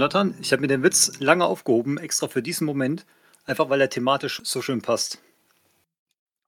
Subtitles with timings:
[0.00, 3.04] Jonathan, ich habe mir den Witz lange aufgehoben, extra für diesen Moment,
[3.44, 5.22] einfach weil er thematisch so schön passt.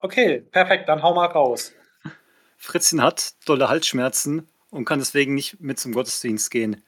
[0.01, 1.75] Okay, perfekt, dann hau mal raus.
[2.57, 6.83] Fritzchen hat dolle Halsschmerzen und kann deswegen nicht mit zum Gottesdienst gehen.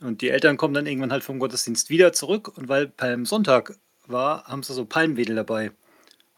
[0.00, 3.74] Und die Eltern kommen dann irgendwann halt vom Gottesdienst wieder zurück und weil beim Sonntag
[4.06, 5.72] war, haben sie so Palmwedel dabei.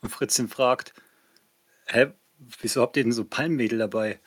[0.00, 0.94] Und Fritzchen fragt,
[1.86, 2.08] hä,
[2.60, 4.18] wieso habt ihr denn so Palmwedel dabei?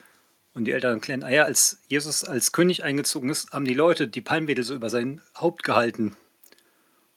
[0.54, 4.08] Und die Eltern erklären, ah ja, als Jesus als König eingezogen ist, haben die Leute
[4.08, 6.18] die Palmwedel so über sein Haupt gehalten.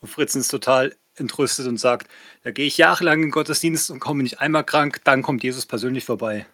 [0.00, 2.08] Und Fritzchen ist total entrüstet und sagt,
[2.42, 6.04] da gehe ich jahrelang in Gottesdienst und komme nicht einmal krank, dann kommt Jesus persönlich
[6.04, 6.46] vorbei.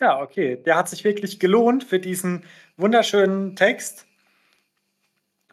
[0.00, 0.56] Ja, okay.
[0.64, 2.44] Der hat sich wirklich gelohnt für diesen
[2.76, 4.06] wunderschönen Text.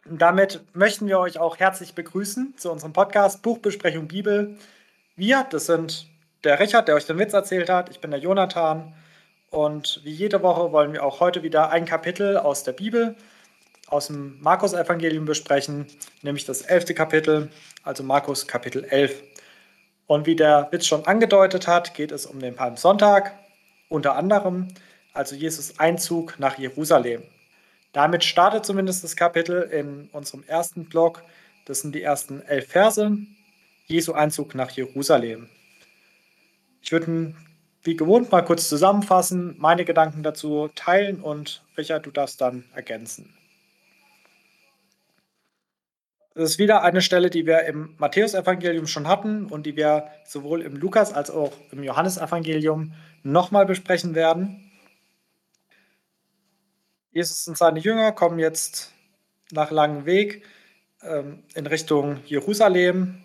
[0.04, 4.56] Und damit möchten wir euch auch herzlich begrüßen zu unserem Podcast Buchbesprechung Bibel.
[5.16, 6.06] Wir, das sind
[6.44, 7.90] der Richard, der euch den Witz erzählt hat.
[7.90, 8.94] Ich bin der Jonathan.
[9.50, 13.16] Und wie jede Woche wollen wir auch heute wieder ein Kapitel aus der Bibel,
[13.88, 15.86] aus dem Markus-Evangelium besprechen,
[16.22, 17.50] nämlich das elfte Kapitel,
[17.82, 19.22] also Markus Kapitel 11.
[20.06, 23.36] Und wie der Witz schon angedeutet hat, geht es um den Palmsonntag,
[23.88, 24.68] unter anderem
[25.12, 27.24] also Jesus Einzug nach Jerusalem.
[27.92, 31.24] Damit startet zumindest das Kapitel in unserem ersten Blog.
[31.64, 33.16] Das sind die ersten elf Verse.
[33.86, 35.48] Jesu Einzug nach Jerusalem.
[36.82, 37.34] Ich würde
[37.82, 43.34] wie gewohnt mal kurz zusammenfassen, meine Gedanken dazu teilen und Richard, du darfst dann ergänzen.
[46.34, 50.62] Das ist wieder eine Stelle, die wir im Matthäusevangelium schon hatten und die wir sowohl
[50.62, 52.92] im Lukas als auch im Johannesevangelium
[53.22, 54.70] nochmal besprechen werden.
[57.10, 58.92] Jesus und seine Jünger kommen jetzt
[59.50, 60.44] nach langem Weg
[61.02, 63.24] ähm, in Richtung Jerusalem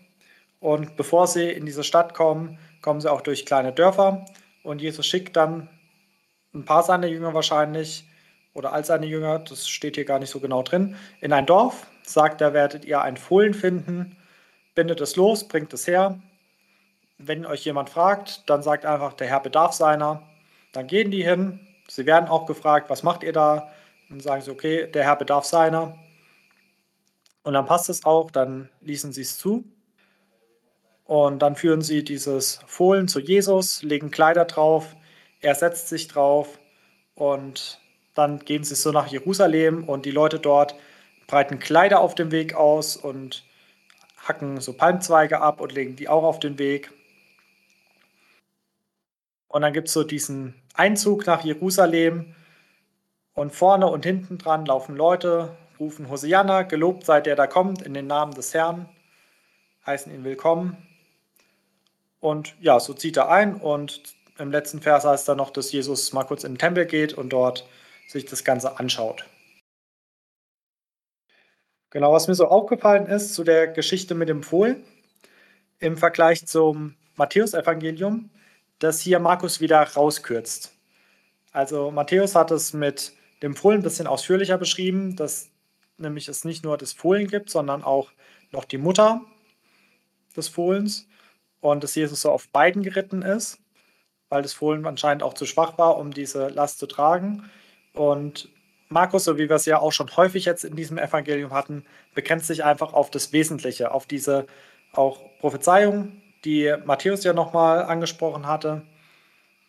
[0.60, 4.26] und bevor sie in diese Stadt kommen, kommen sie auch durch kleine Dörfer
[4.66, 5.70] und Jesus schickt dann
[6.54, 8.06] ein paar seiner Jünger wahrscheinlich
[8.54, 11.88] oder all seine Jünger, das steht hier gar nicht so genau drin, in ein Dorf,
[12.04, 14.18] sagt, da werdet ihr ein Fohlen finden,
[14.76, 16.20] bindet es los, bringt es her
[17.18, 20.24] wenn euch jemand fragt, dann sagt einfach, der Herr bedarf seiner.
[20.72, 21.60] Dann gehen die hin.
[21.88, 23.72] Sie werden auch gefragt, was macht ihr da?
[24.10, 25.98] Dann sagen sie, okay, der Herr bedarf seiner.
[27.44, 29.64] Und dann passt es auch, dann ließen sie es zu.
[31.06, 34.96] Und dann führen sie dieses Fohlen zu Jesus, legen Kleider drauf,
[35.40, 36.60] er setzt sich drauf
[37.14, 37.80] und
[38.16, 40.76] dann gehen sie so nach Jerusalem und die Leute dort
[41.28, 43.44] breiten Kleider auf dem Weg aus und
[44.18, 46.92] hacken so Palmzweige ab und legen die auch auf den Weg.
[49.48, 52.36] Und dann gibt es so diesen Einzug nach Jerusalem.
[53.34, 57.94] Und vorne und hinten dran laufen Leute, rufen Hosianna, gelobt sei der, da kommt, in
[57.94, 58.88] den Namen des Herrn,
[59.86, 60.85] heißen ihn willkommen.
[62.26, 63.54] Und ja, so zieht er ein.
[63.54, 64.02] Und
[64.40, 67.30] im letzten Vers heißt dann noch, dass Jesus mal kurz in den Tempel geht und
[67.30, 67.70] dort
[68.08, 69.26] sich das Ganze anschaut.
[71.92, 74.84] Genau, was mir so aufgefallen ist zu der Geschichte mit dem Fohlen
[75.78, 78.32] im Vergleich zum Matthäusevangelium,
[78.80, 80.74] dass hier Markus wieder rauskürzt.
[81.52, 83.14] Also Matthäus hat es mit
[83.44, 85.52] dem Fohlen ein bisschen ausführlicher beschrieben, dass
[85.98, 88.12] nämlich es nicht nur das Fohlen gibt, sondern auch
[88.52, 89.22] noch die Mutter
[90.36, 91.08] des Fohlens
[91.72, 93.58] und dass Jesus so auf beiden geritten ist,
[94.30, 97.50] weil das Fohlen anscheinend auch zu schwach war, um diese Last zu tragen.
[97.94, 98.50] Und
[98.88, 101.84] Markus, so wie wir es ja auch schon häufig jetzt in diesem Evangelium hatten,
[102.14, 104.46] begrenzt sich einfach auf das Wesentliche, auf diese
[104.94, 108.84] auch Prophezeiung, die Matthäus ja nochmal angesprochen hatte,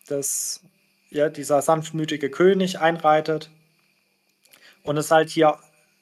[0.07, 0.61] dass
[1.09, 3.49] ja, dieser sanftmütige König einreitet
[4.83, 5.57] und es halt hier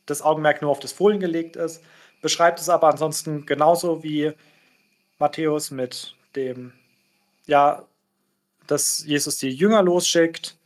[0.05, 1.81] das Augenmerk nur auf das Fohlen gelegt ist,
[2.21, 4.33] beschreibt es aber ansonsten genauso wie
[5.19, 6.73] Matthäus mit dem,
[7.45, 7.83] ja,
[8.67, 10.57] dass Jesus die Jünger losschickt,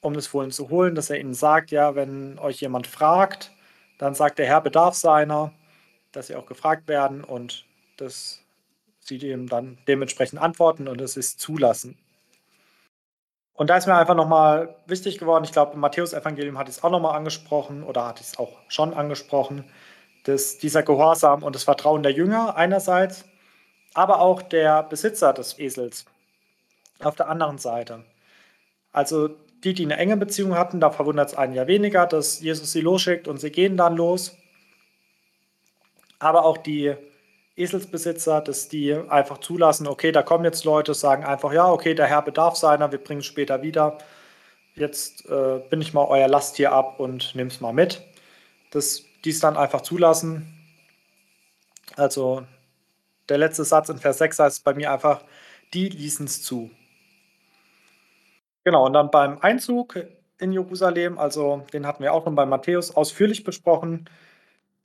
[0.00, 3.50] um das Fohlen zu holen, dass er ihnen sagt, ja, wenn euch jemand fragt,
[3.98, 5.52] dann sagt der Herr bedarf seiner,
[6.12, 7.64] dass sie auch gefragt werden und
[7.96, 8.40] das
[9.00, 11.98] sie dem dann dementsprechend antworten und es ist zulassen.
[13.54, 16.90] Und da ist mir einfach nochmal wichtig geworden, ich glaube, im Matthäus-Evangelium hat es auch
[16.90, 19.64] nochmal angesprochen oder hat es auch schon angesprochen,
[20.24, 23.24] dass dieser Gehorsam und das Vertrauen der Jünger einerseits,
[23.98, 26.04] aber auch der Besitzer des Esels
[27.00, 28.04] auf der anderen Seite.
[28.92, 29.30] Also
[29.64, 32.80] die, die eine enge Beziehung hatten, da verwundert es einen ja weniger, dass Jesus sie
[32.80, 34.36] losschickt und sie gehen dann los.
[36.20, 36.94] Aber auch die
[37.56, 42.06] Eselsbesitzer, dass die einfach zulassen, okay, da kommen jetzt Leute, sagen einfach, ja, okay, der
[42.06, 43.98] Herr bedarf seiner, wir bringen es später wieder.
[44.76, 48.00] Jetzt äh, bin ich mal euer Last hier ab und es mal mit.
[48.70, 50.54] Dass die es dann einfach zulassen.
[51.96, 52.44] Also
[53.28, 55.22] der letzte Satz in Vers 6 heißt bei mir einfach,
[55.74, 56.70] die ließen es zu.
[58.64, 59.98] Genau, und dann beim Einzug
[60.38, 61.18] in Jerusalem.
[61.18, 64.08] Also den hatten wir auch schon bei Matthäus ausführlich besprochen.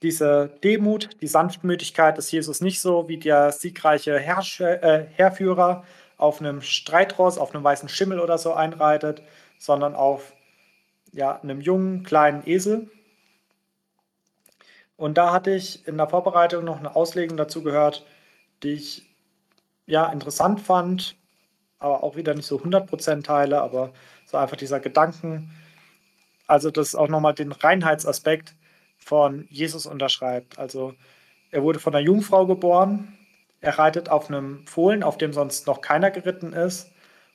[0.02, 5.84] Diese Demut, die Sanftmütigkeit ist Jesus nicht so wie der siegreiche Herrscher, äh, Heerführer
[6.16, 9.22] auf einem Streitross, auf einem weißen Schimmel oder so einreitet,
[9.58, 10.32] sondern auf
[11.12, 12.90] ja, einem jungen, kleinen Esel.
[14.96, 18.04] Und da hatte ich in der Vorbereitung noch eine Auslegung dazu gehört,
[18.62, 19.14] die ich
[19.86, 21.16] ja interessant fand,
[21.78, 23.92] aber auch wieder nicht so 100% teile, aber
[24.26, 25.50] so einfach dieser Gedanken,
[26.46, 28.54] also das auch nochmal den Reinheitsaspekt
[28.98, 30.58] von Jesus unterschreibt.
[30.58, 30.94] Also
[31.50, 33.18] er wurde von einer Jungfrau geboren,
[33.60, 36.90] er reitet auf einem Fohlen, auf dem sonst noch keiner geritten ist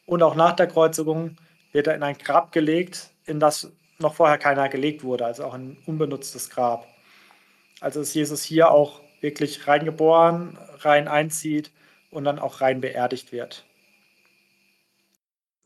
[0.05, 1.37] und auch nach der Kreuzigung
[1.71, 5.53] wird er in ein Grab gelegt, in das noch vorher keiner gelegt wurde, also auch
[5.53, 6.87] ein unbenutztes Grab.
[7.81, 11.71] Also ist Jesus hier auch wirklich reingeboren, rein einzieht
[12.11, 13.65] und dann auch rein beerdigt wird.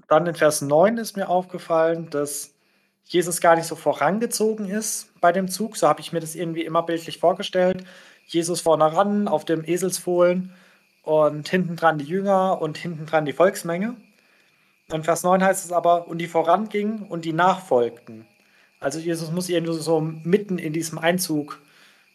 [0.08, 2.54] Dann in Vers 9 ist mir aufgefallen, dass
[3.06, 5.78] Jesus gar nicht so vorangezogen ist bei dem Zug.
[5.78, 7.84] So habe ich mir das irgendwie immer bildlich vorgestellt.
[8.26, 10.54] Jesus vorne ran auf dem Eselsfohlen
[11.04, 13.96] und hinten dran die Jünger und hinten dran die Volksmenge.
[14.92, 18.28] In Vers 9 heißt es aber, und die vorangingen und die nachfolgten.
[18.80, 21.62] Also Jesus muss irgendwie so mitten in diesem Einzug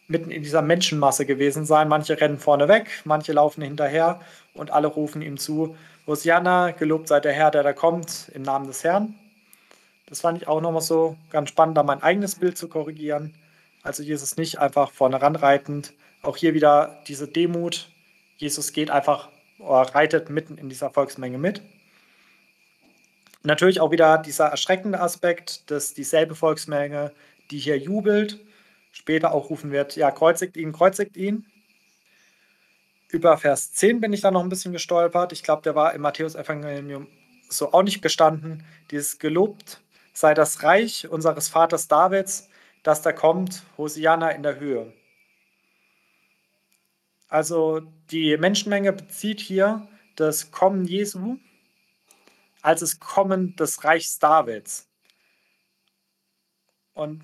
[0.09, 1.87] mitten in dieser Menschenmasse gewesen sein.
[1.87, 4.19] Manche rennen vorne weg, manche laufen hinterher
[4.53, 5.77] und alle rufen ihm zu,
[6.07, 9.13] Hosianna, gelobt sei der Herr, der da kommt, im Namen des Herrn.
[10.07, 13.35] Das fand ich auch nochmal so ganz spannend, da mein eigenes Bild zu korrigieren.
[13.83, 15.93] Also Jesus nicht einfach vorne ranreitend.
[16.23, 17.91] Auch hier wieder diese Demut.
[18.37, 19.29] Jesus geht einfach,
[19.59, 21.61] reitet mitten in dieser Volksmenge mit.
[23.43, 27.13] Natürlich auch wieder dieser erschreckende Aspekt, dass dieselbe Volksmenge,
[27.51, 28.39] die hier jubelt,
[28.91, 31.47] später auch rufen wird, ja, kreuzigt ihn, kreuzigt ihn.
[33.09, 35.31] Über Vers 10 bin ich da noch ein bisschen gestolpert.
[35.31, 37.07] Ich glaube, der war im Matthäus-Evangelium
[37.49, 38.63] so auch nicht gestanden.
[38.91, 39.81] Dieses gelobt
[40.13, 42.49] sei das Reich unseres Vaters Davids,
[42.83, 44.93] das da kommt, Hosianna in der Höhe.
[47.29, 47.81] Also
[48.11, 51.37] die Menschenmenge bezieht hier das Kommen Jesu
[52.61, 54.87] als das Kommen des Reichs Davids.
[56.93, 57.23] Und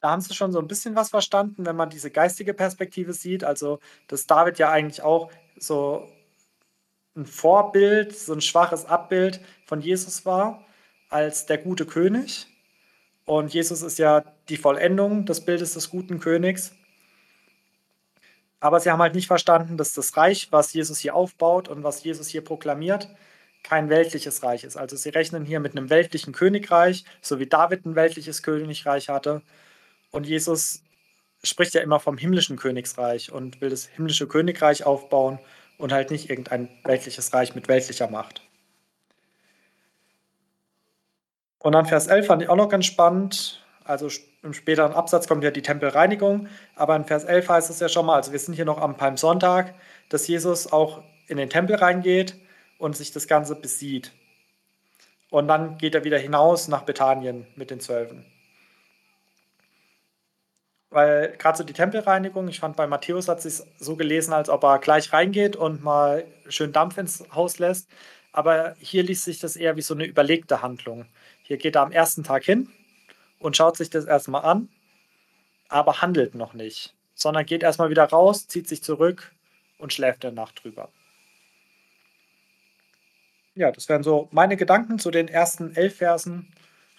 [0.00, 3.44] da haben sie schon so ein bisschen was verstanden, wenn man diese geistige Perspektive sieht.
[3.44, 6.08] Also, dass David ja eigentlich auch so
[7.16, 10.64] ein Vorbild, so ein schwaches Abbild von Jesus war,
[11.10, 12.46] als der gute König.
[13.24, 16.72] Und Jesus ist ja die Vollendung des Bildes des guten Königs.
[18.60, 22.02] Aber sie haben halt nicht verstanden, dass das Reich, was Jesus hier aufbaut und was
[22.02, 23.08] Jesus hier proklamiert,
[23.62, 24.76] kein weltliches Reich ist.
[24.76, 29.42] Also sie rechnen hier mit einem weltlichen Königreich, so wie David ein weltliches Königreich hatte.
[30.10, 30.82] Und Jesus
[31.42, 35.38] spricht ja immer vom himmlischen Königsreich und will das himmlische Königreich aufbauen
[35.76, 38.42] und halt nicht irgendein weltliches Reich mit weltlicher Macht.
[41.60, 43.64] Und dann Vers 11 fand ich auch noch ganz spannend.
[43.84, 44.08] Also
[44.42, 48.06] im späteren Absatz kommt ja die Tempelreinigung, aber in Vers 11 heißt es ja schon
[48.06, 49.74] mal, also wir sind hier noch am Palmsonntag,
[50.08, 52.36] dass Jesus auch in den Tempel reingeht
[52.78, 54.12] und sich das Ganze besieht.
[55.30, 58.24] Und dann geht er wieder hinaus nach Bethanien mit den Zwölfen.
[60.90, 64.64] Weil gerade so die Tempelreinigung, ich fand bei Matthäus hat sich so gelesen, als ob
[64.64, 67.88] er gleich reingeht und mal schön Dampf ins Haus lässt.
[68.32, 71.06] Aber hier liest sich das eher wie so eine überlegte Handlung.
[71.42, 72.70] Hier geht er am ersten Tag hin
[73.38, 74.68] und schaut sich das erstmal an,
[75.68, 79.32] aber handelt noch nicht, sondern geht erstmal wieder raus, zieht sich zurück
[79.78, 80.90] und schläft der Nacht drüber.
[83.54, 86.54] Ja, das wären so meine Gedanken zu den ersten elf Versen.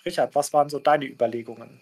[0.06, 1.80] Richard, was waren so deine Überlegungen?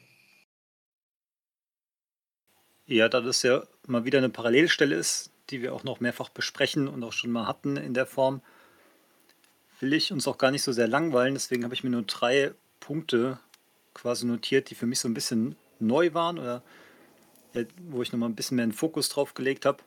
[2.87, 6.87] Ja, da das ja mal wieder eine Parallelstelle ist, die wir auch noch mehrfach besprechen
[6.87, 8.41] und auch schon mal hatten in der Form,
[9.81, 11.33] will ich uns auch gar nicht so sehr langweilen.
[11.33, 13.39] Deswegen habe ich mir nur drei Punkte
[13.93, 16.63] quasi notiert, die für mich so ein bisschen neu waren oder
[17.53, 19.83] ja, wo ich nochmal ein bisschen mehr einen Fokus drauf gelegt habe.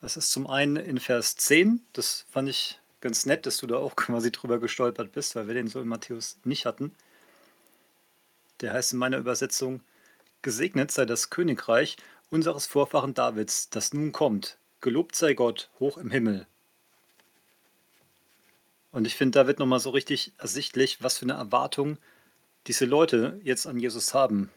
[0.00, 3.76] Das ist zum einen in Vers 10, das fand ich ganz nett, dass du da
[3.76, 6.92] auch quasi drüber gestolpert bist, weil wir den so in Matthäus nicht hatten.
[8.60, 9.82] Der heißt in meiner Übersetzung,
[10.42, 11.96] Gesegnet sei das Königreich
[12.30, 14.58] unseres Vorfahren Davids, das nun kommt.
[14.80, 16.46] Gelobt sei Gott hoch im Himmel.
[18.92, 21.98] Und ich finde, da wird nochmal so richtig ersichtlich, was für eine Erwartung
[22.66, 24.50] diese Leute jetzt an Jesus haben.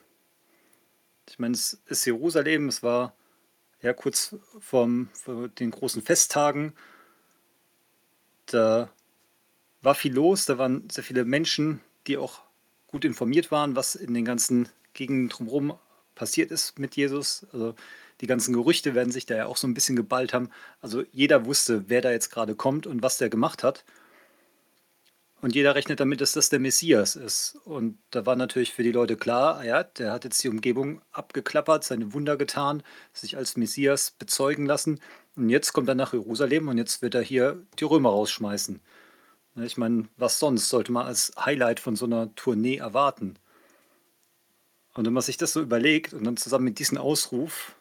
[1.30, 3.16] Ich meine, es ist Jerusalem, es war
[3.82, 6.74] ja kurz vor den großen Festtagen.
[8.48, 8.90] Da
[9.82, 12.42] war viel los, da waren sehr viele Menschen, die auch
[12.88, 15.74] gut informiert waren, was in den ganzen Gegenden drumherum
[16.16, 17.46] passiert ist mit Jesus.
[17.52, 17.76] Also
[18.22, 20.50] die ganzen Gerüchte werden sich da ja auch so ein bisschen geballt haben.
[20.80, 23.84] Also jeder wusste, wer da jetzt gerade kommt und was der gemacht hat.
[25.42, 27.58] Und jeder rechnet damit, dass das der Messias ist.
[27.66, 31.02] Und da war natürlich für die Leute klar, ah ja, der hat jetzt die Umgebung
[31.12, 35.00] abgeklappert, seine Wunder getan, sich als Messias bezeugen lassen.
[35.36, 38.82] Und jetzt kommt er nach Jerusalem und jetzt wird er hier die Römer rausschmeißen.
[39.64, 43.38] Ich meine, was sonst sollte man als Highlight von so einer Tournee erwarten?
[44.94, 47.76] Und wenn man sich das so überlegt und dann zusammen mit diesem Ausruf,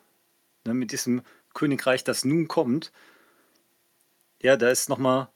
[0.65, 1.23] ne, mit diesem
[1.55, 2.93] Königreich, das nun kommt,
[4.41, 5.29] ja, da ist nochmal ein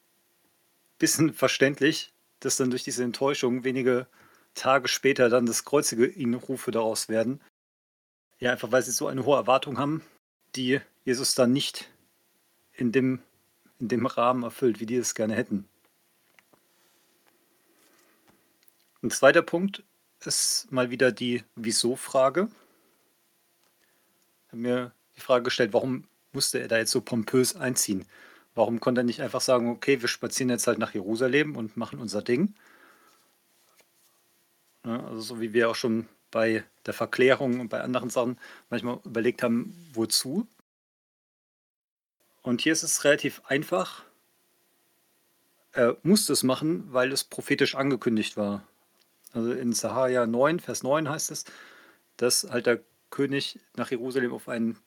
[0.98, 4.06] bisschen verständlich, dass dann durch diese Enttäuschung wenige
[4.54, 7.40] Tage später dann das kreuzige Rufe daraus werden.
[8.38, 10.02] Ja, einfach weil sie so eine hohe Erwartung haben,
[10.54, 11.90] die Jesus dann nicht
[12.72, 13.20] in dem,
[13.80, 15.68] in dem Rahmen erfüllt, wie die es gerne hätten.
[19.02, 19.82] Ein zweiter Punkt
[20.26, 22.48] ist mal wieder die Wieso-Frage.
[24.46, 28.04] Ich habe mir die Frage gestellt, warum musste er da jetzt so pompös einziehen?
[28.54, 31.98] Warum konnte er nicht einfach sagen, okay, wir spazieren jetzt halt nach Jerusalem und machen
[31.98, 32.54] unser Ding?
[34.84, 38.38] Ja, also so wie wir auch schon bei der Verklärung und bei anderen Sachen
[38.70, 40.46] manchmal überlegt haben, wozu.
[42.42, 44.04] Und hier ist es relativ einfach.
[45.72, 48.62] Er musste es machen, weil es prophetisch angekündigt war.
[49.34, 51.44] Also in Sahaja 9, Vers 9 heißt es,
[52.16, 54.78] dass halt der König nach Jerusalem auf, einen,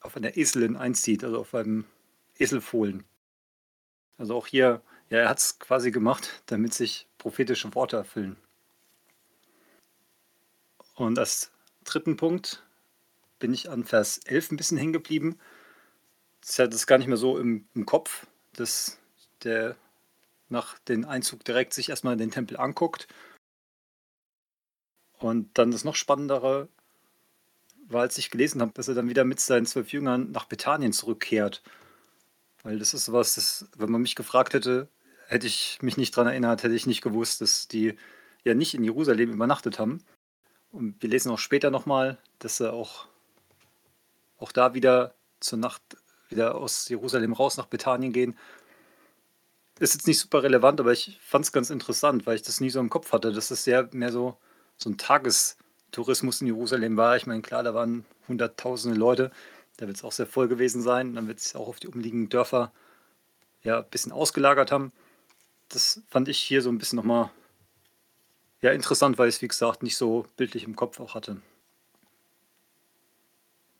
[0.00, 1.84] auf einer Eselin einzieht, also auf einem
[2.38, 3.04] Eselfohlen.
[4.16, 8.36] Also auch hier, ja, er hat es quasi gemacht, damit sich prophetische Worte erfüllen.
[10.94, 11.50] Und als
[11.82, 12.62] dritten Punkt
[13.40, 15.38] bin ich an Vers 11 ein bisschen hängen geblieben.
[16.42, 18.98] Das ist das gar nicht mehr so im, im Kopf, dass
[19.42, 19.76] der
[20.48, 23.08] nach dem Einzug direkt sich erstmal den Tempel anguckt.
[25.20, 26.68] Und dann das noch Spannendere
[27.88, 30.92] war, als ich gelesen habe, dass er dann wieder mit seinen zwölf Jüngern nach Bethanien
[30.92, 31.62] zurückkehrt.
[32.62, 34.88] Weil das ist sowas, das, wenn man mich gefragt hätte,
[35.28, 37.96] hätte ich mich nicht daran erinnert, hätte ich nicht gewusst, dass die
[38.44, 40.02] ja nicht in Jerusalem übernachtet haben.
[40.72, 43.06] Und wir lesen auch später nochmal, dass sie auch,
[44.38, 45.82] auch da wieder zur Nacht
[46.28, 48.38] wieder aus Jerusalem raus nach Bethanien gehen.
[49.78, 52.70] Ist jetzt nicht super relevant, aber ich fand es ganz interessant, weil ich das nie
[52.70, 54.36] so im Kopf hatte, das sehr mehr so,
[54.82, 57.16] so ein Tagestourismus in Jerusalem war.
[57.16, 59.30] Ich meine, klar, da waren hunderttausende Leute,
[59.76, 61.14] da wird es auch sehr voll gewesen sein.
[61.14, 62.72] Dann wird es auch auf die umliegenden Dörfer
[63.62, 64.92] ja, ein bisschen ausgelagert haben.
[65.68, 67.30] Das fand ich hier so ein bisschen nochmal
[68.62, 71.40] ja, interessant, weil ich es, wie gesagt, nicht so bildlich im Kopf auch hatte.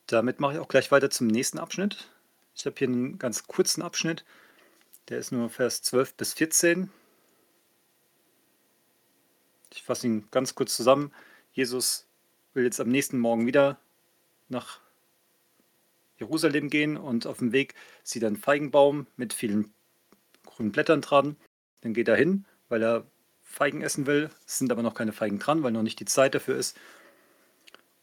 [0.07, 2.09] Damit mache ich auch gleich weiter zum nächsten Abschnitt.
[2.55, 4.25] Ich habe hier einen ganz kurzen Abschnitt.
[5.09, 6.91] Der ist nur Vers 12 bis 14.
[9.73, 11.13] Ich fasse ihn ganz kurz zusammen.
[11.53, 12.07] Jesus
[12.55, 13.79] will jetzt am nächsten Morgen wieder
[14.49, 14.81] nach
[16.19, 19.73] Jerusalem gehen und auf dem Weg sieht er einen Feigenbaum mit vielen
[20.45, 21.37] grünen Blättern dran.
[21.81, 23.07] Dann geht er hin, weil er
[23.43, 24.31] Feigen essen will.
[24.47, 26.77] Es sind aber noch keine Feigen dran, weil noch nicht die Zeit dafür ist.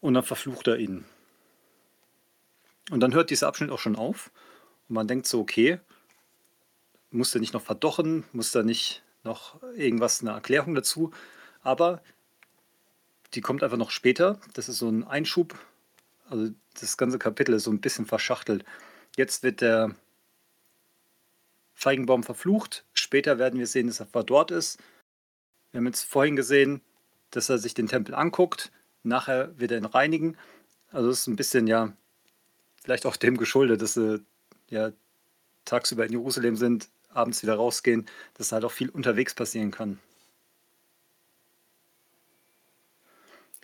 [0.01, 1.05] Und dann verflucht er ihn.
[2.89, 4.31] Und dann hört dieser Abschnitt auch schon auf.
[4.87, 5.79] Und man denkt so, okay,
[7.11, 11.11] muss er nicht noch verdochen, muss da nicht noch irgendwas, eine Erklärung dazu.
[11.67, 12.01] Aber
[13.33, 14.39] die kommt einfach noch später.
[14.53, 15.55] Das ist so ein Einschub
[16.29, 18.65] also das ganze Kapitel ist so ein bisschen verschachtelt.
[19.15, 19.95] Jetzt wird der
[21.73, 22.85] Feigenbaum verflucht.
[22.93, 24.79] Später werden wir sehen, dass er verdorrt ist.
[25.71, 26.81] Wir haben jetzt vorhin gesehen,
[27.31, 28.71] dass er sich den Tempel anguckt.
[29.03, 30.37] Nachher wird er ihn reinigen.
[30.91, 31.93] Also es ist ein bisschen ja
[32.83, 34.23] vielleicht auch dem geschuldet, dass sie
[34.69, 34.91] ja
[35.65, 38.05] tagsüber in Jerusalem sind, abends wieder rausgehen,
[38.35, 39.99] dass halt auch viel unterwegs passieren kann.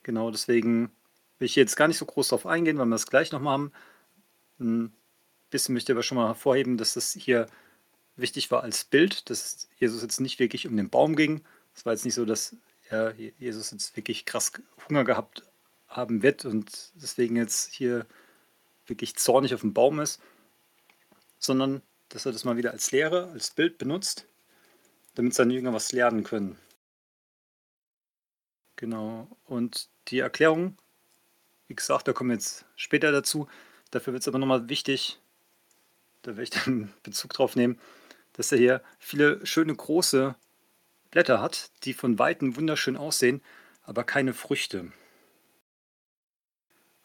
[0.04, 0.92] Genau deswegen
[1.44, 3.72] Will ich jetzt gar nicht so groß drauf eingehen, weil wir das gleich nochmal haben.
[4.60, 4.94] Ein
[5.50, 7.48] bisschen möchte ich aber schon mal hervorheben, dass das hier
[8.16, 11.44] wichtig war als Bild, dass Jesus jetzt nicht wirklich um den Baum ging.
[11.76, 12.56] Es war jetzt nicht so, dass
[12.92, 14.54] ja, Jesus jetzt wirklich krass
[14.88, 15.44] Hunger gehabt
[15.88, 18.06] haben wird und deswegen jetzt hier
[18.86, 20.22] wirklich zornig auf dem Baum ist,
[21.40, 24.28] sondern dass er das mal wieder als Lehre, als Bild benutzt,
[25.16, 26.58] damit seine Jünger was lernen können.
[28.84, 29.30] Genau.
[29.46, 30.78] Und die Erklärung
[31.68, 33.48] wie gesagt, da kommen wir jetzt später dazu.
[33.90, 35.20] Dafür wird es aber nochmal wichtig,
[36.22, 37.80] da werde ich dann Bezug drauf nehmen,
[38.34, 40.36] dass er hier viele schöne große
[41.10, 43.42] Blätter hat, die von Weitem wunderschön aussehen,
[43.82, 44.92] aber keine Früchte.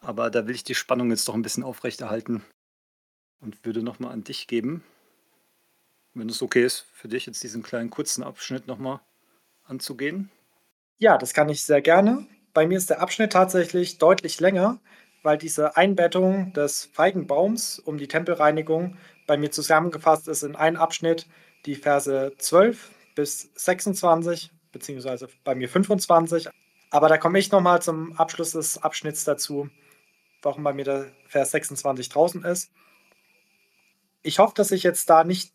[0.01, 2.43] Aber da will ich die Spannung jetzt doch ein bisschen aufrechterhalten
[3.41, 4.83] und würde nochmal an dich geben,
[6.13, 8.99] wenn es okay ist, für dich jetzt diesen kleinen kurzen Abschnitt nochmal
[9.63, 10.29] anzugehen.
[10.99, 12.25] Ja, das kann ich sehr gerne.
[12.53, 14.79] Bei mir ist der Abschnitt tatsächlich deutlich länger,
[15.23, 21.27] weil diese Einbettung des Feigenbaums um die Tempelreinigung bei mir zusammengefasst ist in einen Abschnitt,
[21.65, 26.49] die Verse 12 bis 26, beziehungsweise bei mir 25.
[26.91, 29.69] Aber da komme ich nochmal zum Abschluss des Abschnitts dazu,
[30.41, 32.71] warum bei mir der Vers 26 draußen ist.
[34.21, 35.53] Ich hoffe, dass ich jetzt da nicht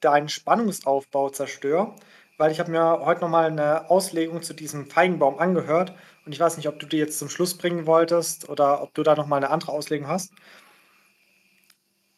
[0.00, 1.96] deinen Spannungsaufbau zerstöre,
[2.38, 5.94] weil ich habe mir heute nochmal eine Auslegung zu diesem Feigenbaum angehört
[6.26, 9.02] und ich weiß nicht, ob du die jetzt zum Schluss bringen wolltest oder ob du
[9.02, 10.32] da nochmal eine andere Auslegung hast.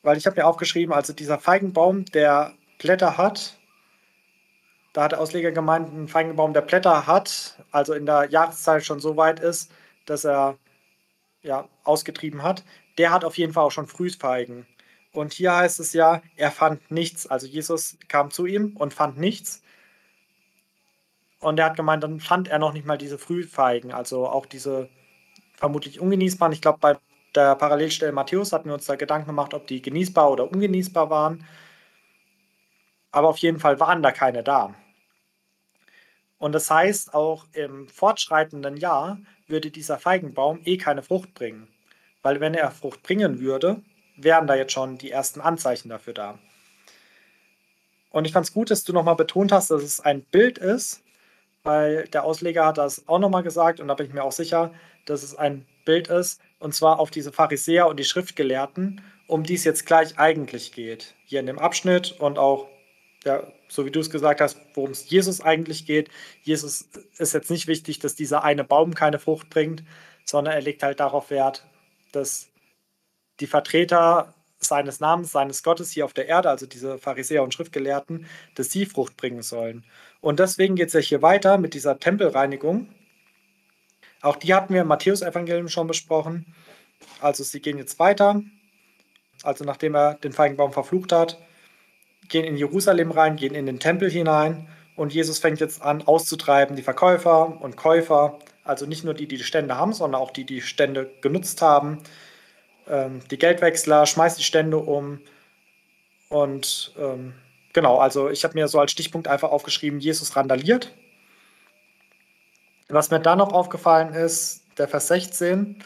[0.02, 3.58] Weil ich habe mir aufgeschrieben, also dieser Feigenbaum, der Blätter hat,
[4.92, 9.00] da hat der Ausleger gemeint, ein Feigenbaum, der Blätter hat, also in der Jahreszeit schon
[9.00, 9.70] so weit ist,
[10.06, 10.56] dass er
[11.42, 12.64] ja, ausgetrieben hat,
[12.99, 14.66] der hat auf jeden Fall auch schon Frühfeigen.
[15.12, 17.26] Und hier heißt es ja, er fand nichts.
[17.26, 19.62] Also Jesus kam zu ihm und fand nichts.
[21.47, 24.88] Und er hat gemeint, dann fand er noch nicht mal diese Frühfeigen, also auch diese
[25.55, 26.53] vermutlich ungenießbaren.
[26.53, 26.99] Ich glaube, bei
[27.37, 31.47] der Parallelstelle Matthäus hatten wir uns da Gedanken gemacht, ob die genießbar oder ungenießbar waren.
[33.12, 34.75] Aber auf jeden Fall waren da keine da.
[36.38, 41.69] Und das heißt, auch im fortschreitenden Jahr würde dieser Feigenbaum eh keine Frucht bringen.
[42.23, 43.83] Weil wenn er Frucht bringen würde,
[44.17, 46.41] wären da jetzt schon die ersten Anzeichen dafür da.
[48.11, 51.05] Und ich fand es gut, dass du nochmal betont hast, dass es ein Bild ist,
[51.66, 54.73] weil der Ausleger hat das auch nochmal gesagt und da bin ich mir auch sicher,
[55.04, 59.54] dass es ein Bild ist, und zwar auf diese Pharisäer und die Schriftgelehrten, um die
[59.54, 61.14] es jetzt gleich eigentlich geht.
[61.25, 62.68] Hier in dem Abschnitt und auch,
[63.25, 66.08] ja, so wie du es gesagt hast, worum es Jesus eigentlich geht.
[66.42, 69.82] Jesus ist jetzt nicht wichtig, dass dieser eine Baum keine Frucht bringt,
[70.25, 71.66] sondern er legt halt darauf Wert,
[72.12, 72.49] dass
[73.40, 78.26] die Vertreter seines Namens, seines Gottes hier auf der Erde, also diese Pharisäer und Schriftgelehrten,
[78.54, 79.84] dass sie Frucht bringen sollen.
[80.20, 82.88] Und deswegen geht es ja hier weiter mit dieser Tempelreinigung.
[84.22, 86.54] Auch die hatten wir im Matthäus-Evangelium schon besprochen.
[87.20, 88.42] Also sie gehen jetzt weiter.
[89.42, 91.38] Also nachdem er den Feigenbaum verflucht hat,
[92.28, 96.75] gehen in Jerusalem rein, gehen in den Tempel hinein und Jesus fängt jetzt an auszutreiben
[96.75, 100.45] die Verkäufer und Käufer, also nicht nur die, die die Stände haben, sondern auch die,
[100.45, 102.02] die Stände genutzt haben
[102.88, 105.20] ähm, die Geldwechsler, schmeißt die Stände um.
[106.28, 107.34] Und ähm,
[107.72, 110.94] genau, also ich habe mir so als Stichpunkt einfach aufgeschrieben, Jesus randaliert.
[112.88, 115.82] Was mir da noch aufgefallen ist, der Vers 16,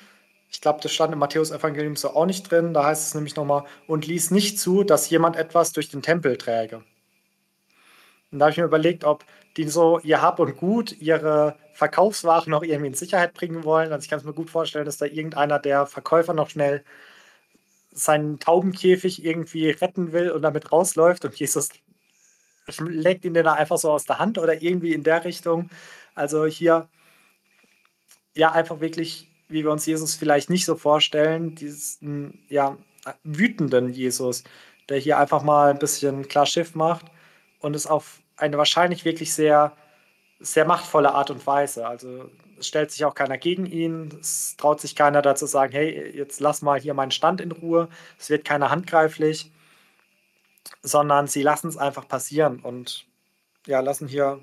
[0.51, 3.65] ich glaube, das stand im Matthäus-Evangelium so auch nicht drin, da heißt es nämlich nochmal,
[3.87, 6.83] und ließ nicht zu, dass jemand etwas durch den Tempel träge.
[8.31, 9.25] Und da habe ich mir überlegt, ob
[9.57, 13.93] die so ihr Hab und Gut, ihre Verkaufswaren noch irgendwie in Sicherheit bringen wollen.
[13.93, 16.85] Also ich kann es mir gut vorstellen, dass da irgendeiner der Verkäufer noch schnell
[17.93, 21.71] seinen Taubenkäfig irgendwie retten will und damit rausläuft und Jesus
[22.79, 25.71] legt ihn dann einfach so aus der Hand oder irgendwie in der Richtung.
[26.15, 26.89] Also hier
[28.35, 32.77] ja einfach wirklich, wie wir uns Jesus vielleicht nicht so vorstellen, diesen ja
[33.25, 34.45] wütenden Jesus,
[34.89, 37.07] der hier einfach mal ein bisschen klar Schiff macht
[37.61, 39.73] und es auf eine wahrscheinlich wirklich sehr,
[40.41, 41.87] sehr machtvolle Art und Weise.
[41.87, 46.17] Also es stellt sich auch keiner gegen ihn, es traut sich keiner dazu sagen, hey,
[46.17, 49.51] jetzt lass mal hier meinen Stand in Ruhe, es wird keiner handgreiflich,
[50.83, 53.07] sondern sie lassen es einfach passieren und
[53.67, 54.41] ja, lassen hier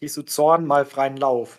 [0.00, 1.58] Jesu Zorn mal freien Lauf.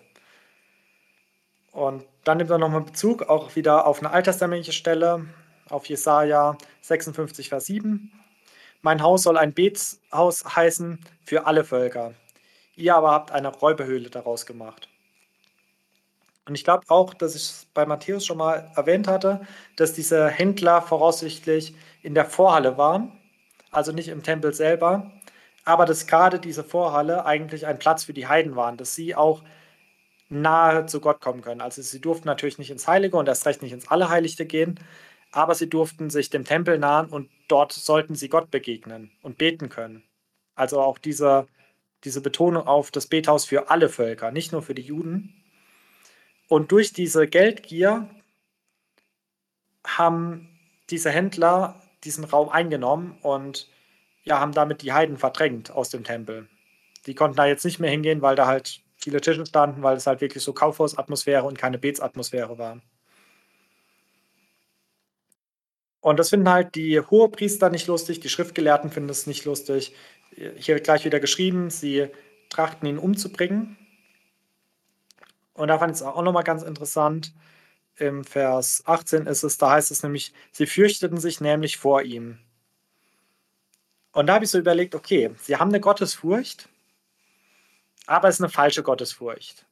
[1.72, 5.26] Und dann nimmt er nochmal Bezug auch wieder auf eine alttestamentliche Stelle,
[5.70, 8.12] auf Jesaja 56, Vers 7.
[8.82, 12.14] Mein Haus soll ein Betshaus heißen für alle Völker.
[12.76, 14.90] Ihr aber habt eine Räuberhöhle daraus gemacht.
[16.48, 19.42] Und ich glaube auch, dass ich es bei Matthäus schon mal erwähnt hatte,
[19.76, 23.12] dass diese Händler voraussichtlich in der Vorhalle waren,
[23.72, 25.12] also nicht im Tempel selber,
[25.66, 29.44] aber dass gerade diese Vorhalle eigentlich ein Platz für die Heiden waren, dass sie auch
[30.30, 31.62] nahe zu Gott kommen können.
[31.62, 34.80] Also sie durften natürlich nicht ins Heilige und erst recht nicht ins Allerheiligste gehen,
[35.32, 39.70] aber sie durften sich dem Tempel nahen und dort sollten sie Gott begegnen und beten
[39.70, 40.04] können.
[40.56, 41.48] Also auch diese,
[42.04, 45.34] diese Betonung auf das Bethaus für alle Völker, nicht nur für die Juden.
[46.48, 48.10] Und durch diese Geldgier
[49.86, 50.50] haben
[50.90, 53.70] diese Händler diesen Raum eingenommen und
[54.24, 56.48] ja, haben damit die Heiden verdrängt aus dem Tempel.
[57.06, 60.08] Die konnten da jetzt nicht mehr hingehen, weil da halt viele Tische standen, weil es
[60.08, 62.82] halt wirklich so Kaufhausatmosphäre und keine Betsatmosphäre war.
[66.08, 69.94] Und das finden halt die Hohepriester nicht lustig, die Schriftgelehrten finden es nicht lustig.
[70.32, 72.08] Hier wird gleich wieder geschrieben, sie
[72.48, 73.76] trachten ihn umzubringen.
[75.54, 77.34] Und da fand ich es auch nochmal ganz interessant.
[77.98, 82.40] Im Vers 18 ist es, da heißt es nämlich, sie fürchteten sich nämlich vor ihm.
[84.14, 86.70] Und da habe ich so überlegt, okay, sie haben eine Gottesfurcht,
[88.06, 89.66] aber es ist eine falsche Gottesfurcht.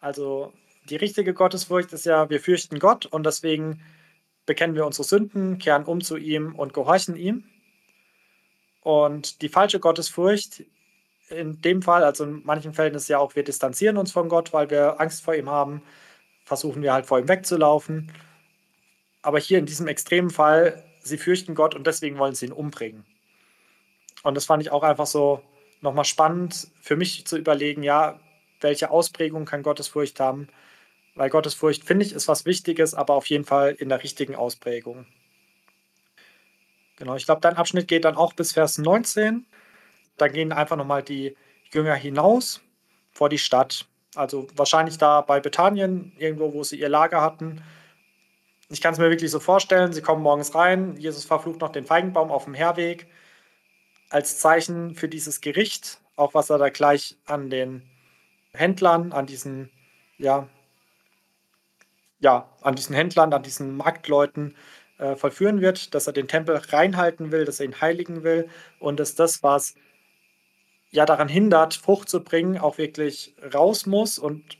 [0.00, 0.52] Also
[0.88, 3.80] die richtige Gottesfurcht ist ja, wir fürchten Gott und deswegen
[4.46, 7.44] bekennen wir unsere Sünden, kehren um zu ihm und gehorchen ihm.
[8.82, 10.64] Und die falsche Gottesfurcht
[11.28, 14.52] in dem Fall, also in manchen Fällen ist ja auch, wir distanzieren uns von Gott,
[14.52, 15.82] weil wir Angst vor ihm haben,
[16.44, 18.12] versuchen wir halt vor ihm wegzulaufen.
[19.22, 23.04] Aber hier in diesem extremen Fall, sie fürchten Gott und deswegen wollen sie ihn umbringen.
[24.22, 25.42] Und das fand ich auch einfach so
[25.80, 28.20] nochmal spannend für mich zu überlegen, ja,
[28.60, 30.48] welche Ausprägung kann Gottesfurcht haben?
[31.14, 35.06] Weil Gottesfurcht, finde ich, ist was Wichtiges, aber auf jeden Fall in der richtigen Ausprägung.
[36.96, 39.46] Genau, ich glaube, dein Abschnitt geht dann auch bis Vers 19.
[40.16, 41.36] Da gehen einfach nochmal die
[41.72, 42.60] Jünger hinaus
[43.12, 43.86] vor die Stadt.
[44.14, 47.62] Also wahrscheinlich da bei Bethanien, irgendwo, wo sie ihr Lager hatten.
[48.68, 51.84] Ich kann es mir wirklich so vorstellen, sie kommen morgens rein, Jesus verflucht noch den
[51.84, 53.06] Feigenbaum auf dem Herweg
[54.08, 57.82] als Zeichen für dieses Gericht, auch was er da gleich an den
[58.52, 59.70] Händlern, an diesen,
[60.18, 60.48] ja,
[62.22, 64.56] ja, an diesen Händlern, an diesen Marktleuten
[64.98, 69.00] äh, vollführen wird, dass er den Tempel reinhalten will, dass er ihn heiligen will und
[69.00, 69.74] dass das, was
[70.90, 74.56] ja daran hindert, Frucht zu bringen, auch wirklich raus muss und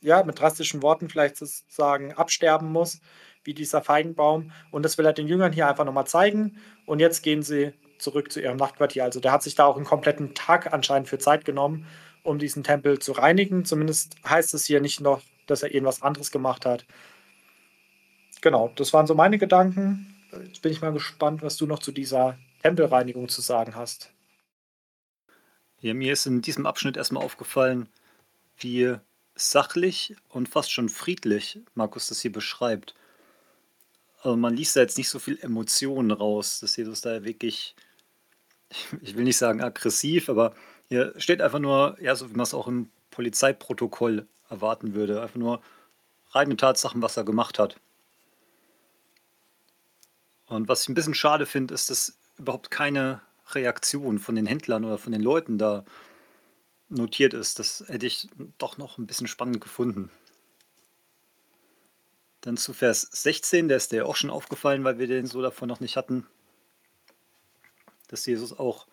[0.00, 3.00] ja, mit drastischen Worten vielleicht sozusagen absterben muss,
[3.42, 4.52] wie dieser Feigenbaum.
[4.70, 6.58] Und das will er den Jüngern hier einfach nochmal zeigen.
[6.84, 9.02] Und jetzt gehen sie zurück zu ihrem Nachtquartier.
[9.02, 11.86] Also der hat sich da auch einen kompletten Tag anscheinend für Zeit genommen,
[12.22, 13.64] um diesen Tempel zu reinigen.
[13.64, 16.86] Zumindest heißt es hier nicht noch, dass er irgendwas anderes gemacht hat.
[18.40, 20.14] Genau, das waren so meine Gedanken.
[20.46, 24.10] Jetzt bin ich mal gespannt, was du noch zu dieser Tempelreinigung zu sagen hast.
[25.80, 27.88] Ja, mir ist in diesem Abschnitt erstmal aufgefallen,
[28.58, 28.96] wie
[29.34, 32.94] sachlich und fast schon friedlich Markus das hier beschreibt.
[34.22, 37.74] Also man liest da jetzt nicht so viel Emotionen raus, dass Jesus da wirklich,
[39.02, 40.54] ich will nicht sagen aggressiv, aber
[40.88, 45.22] hier steht einfach nur, ja, so wie man es auch im Polizeiprotokoll erwarten würde.
[45.22, 45.62] Einfach nur
[46.30, 47.80] reine Tatsachen, was er gemacht hat.
[50.46, 54.84] Und was ich ein bisschen schade finde, ist, dass überhaupt keine Reaktion von den Händlern
[54.84, 55.84] oder von den Leuten da
[56.88, 57.58] notiert ist.
[57.58, 60.10] Das hätte ich doch noch ein bisschen spannend gefunden.
[62.40, 65.68] Dann zu Vers 16, der ist dir auch schon aufgefallen, weil wir den so davon
[65.68, 66.26] noch nicht hatten,
[68.08, 68.86] dass Jesus auch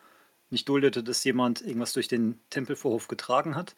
[0.50, 3.76] nicht duldete, dass jemand irgendwas durch den Tempelvorhof getragen hat.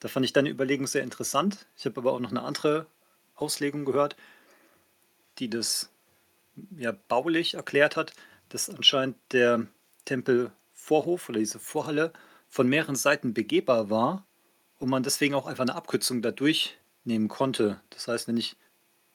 [0.00, 1.66] Da fand ich deine Überlegung sehr interessant.
[1.76, 2.86] Ich habe aber auch noch eine andere
[3.34, 4.16] Auslegung gehört,
[5.38, 5.90] die das
[6.76, 8.12] ja baulich erklärt hat,
[8.48, 9.66] dass anscheinend der
[10.04, 12.12] Tempelvorhof oder diese Vorhalle
[12.48, 14.26] von mehreren Seiten begehbar war
[14.78, 17.80] und man deswegen auch einfach eine Abkürzung dadurch nehmen konnte.
[17.90, 18.56] Das heißt, wenn ich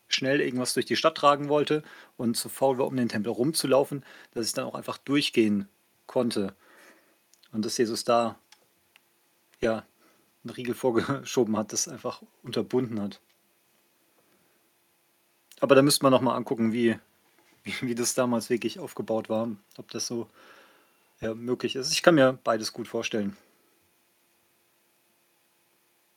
[0.08, 1.84] schnell irgendwas durch die Stadt tragen wollte
[2.18, 5.70] und zu faul war, um den Tempel rumzulaufen, dass ich dann auch einfach durchgehen
[6.08, 6.56] konnte.
[7.52, 8.38] Und dass Jesus da
[9.62, 9.86] ja
[10.44, 13.22] einen Riegel vorgeschoben hat, das einfach unterbunden hat.
[15.60, 16.98] Aber da müsste man nochmal angucken, wie,
[17.64, 20.28] wie, wie das damals wirklich aufgebaut war, ob das so
[21.20, 21.92] ja, möglich ist.
[21.92, 23.36] Ich kann mir beides gut vorstellen.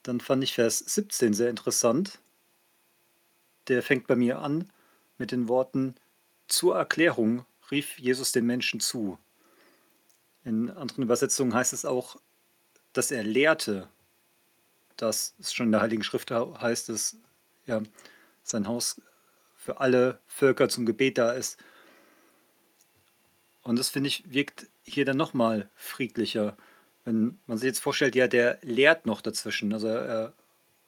[0.03, 2.21] Dann fand ich Vers 17 sehr interessant.
[3.69, 4.71] Der fängt bei mir an
[5.19, 5.95] mit den Worten,
[6.49, 9.19] zur Erklärung rief Jesus den Menschen zu.
[10.45, 12.17] In anderen Übersetzungen heißt es auch,
[12.93, 13.89] dass er lehrte.
[14.97, 17.17] Das ist schon in der Heiligen Schrift heißt es,
[17.67, 17.83] ja,
[18.43, 19.01] sein Haus
[19.57, 21.59] für alle Völker zum Gebet da ist.
[23.63, 26.57] Und das finde ich wirkt hier dann nochmal friedlicher.
[27.05, 29.73] Wenn man sich jetzt vorstellt, ja, der lehrt noch dazwischen.
[29.73, 30.33] Also er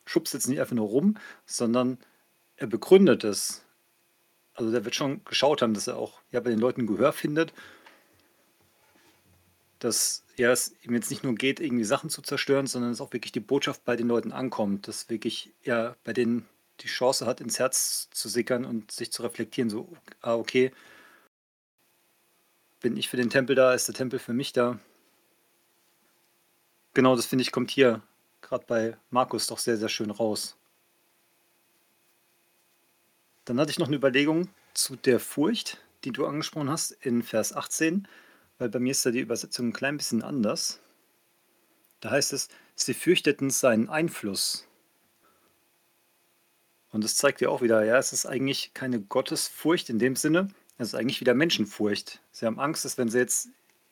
[0.04, 1.98] schubst jetzt nicht einfach nur rum, sondern
[2.56, 3.64] er begründet es.
[4.54, 7.52] Also der wird schon geschaut haben, dass er auch ja, bei den Leuten Gehör findet.
[9.84, 13.12] Dass ja, es ihm jetzt nicht nur geht, irgendwie Sachen zu zerstören, sondern dass auch
[13.12, 14.88] wirklich die Botschaft bei den Leuten ankommt.
[14.88, 16.48] Dass wirklich ja, bei denen
[16.80, 19.88] die Chance hat, ins Herz zu sickern und sich zu reflektieren, so,
[20.22, 20.72] ah, okay,
[22.80, 24.78] bin ich für den Tempel da, ist der Tempel für mich da.
[26.94, 28.02] Genau, das finde ich, kommt hier
[28.40, 30.56] gerade bei Markus doch sehr, sehr schön raus.
[33.44, 37.52] Dann hatte ich noch eine Überlegung zu der Furcht, die du angesprochen hast in Vers
[37.52, 38.08] 18,
[38.58, 40.80] weil bei mir ist da die Übersetzung ein klein bisschen anders.
[42.00, 44.66] Da heißt es, sie fürchteten seinen Einfluss.
[46.90, 50.48] Und das zeigt ja auch wieder, ja, es ist eigentlich keine Gottesfurcht in dem Sinne,
[50.78, 52.20] das ist eigentlich wieder Menschenfurcht.
[52.32, 53.48] Sie haben Angst, dass wenn sie jetzt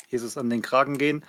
[0.08, 1.24] Jesus an den Kragen gehen,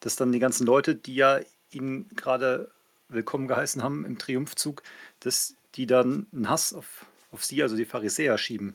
[0.00, 2.70] dass dann die ganzen Leute, die ja ihn gerade
[3.08, 4.82] willkommen geheißen haben im Triumphzug,
[5.20, 8.74] dass die dann einen Hass auf, auf sie, also die Pharisäer, schieben.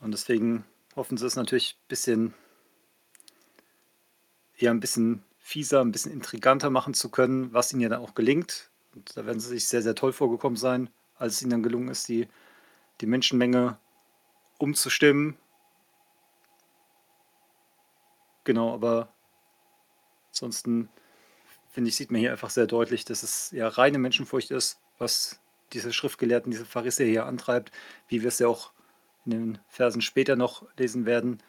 [0.00, 0.64] Und deswegen
[0.96, 2.34] hoffen sie es natürlich ein bisschen,
[4.60, 8.14] eher ein bisschen fieser, ein bisschen intriganter machen zu können, was ihnen ja dann auch
[8.14, 8.70] gelingt.
[8.94, 11.88] Und da werden sie sich sehr, sehr toll vorgekommen sein, als es ihnen dann gelungen
[11.88, 12.28] ist, die,
[13.00, 13.78] die Menschenmenge
[14.58, 15.36] umzustimmen.
[18.44, 19.12] Genau, aber
[20.30, 20.88] Ansonsten
[21.70, 25.40] finde ich, sieht man hier einfach sehr deutlich, dass es ja reine Menschenfurcht ist, was
[25.72, 27.70] diese Schriftgelehrten, diese Pharisäer hier antreibt,
[28.08, 28.72] wie wir es ja auch
[29.24, 31.42] in den Versen später noch lesen werden.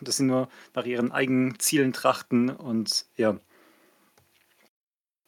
[0.00, 3.38] Dass sie nur nach ihren eigenen Zielen trachten und ja,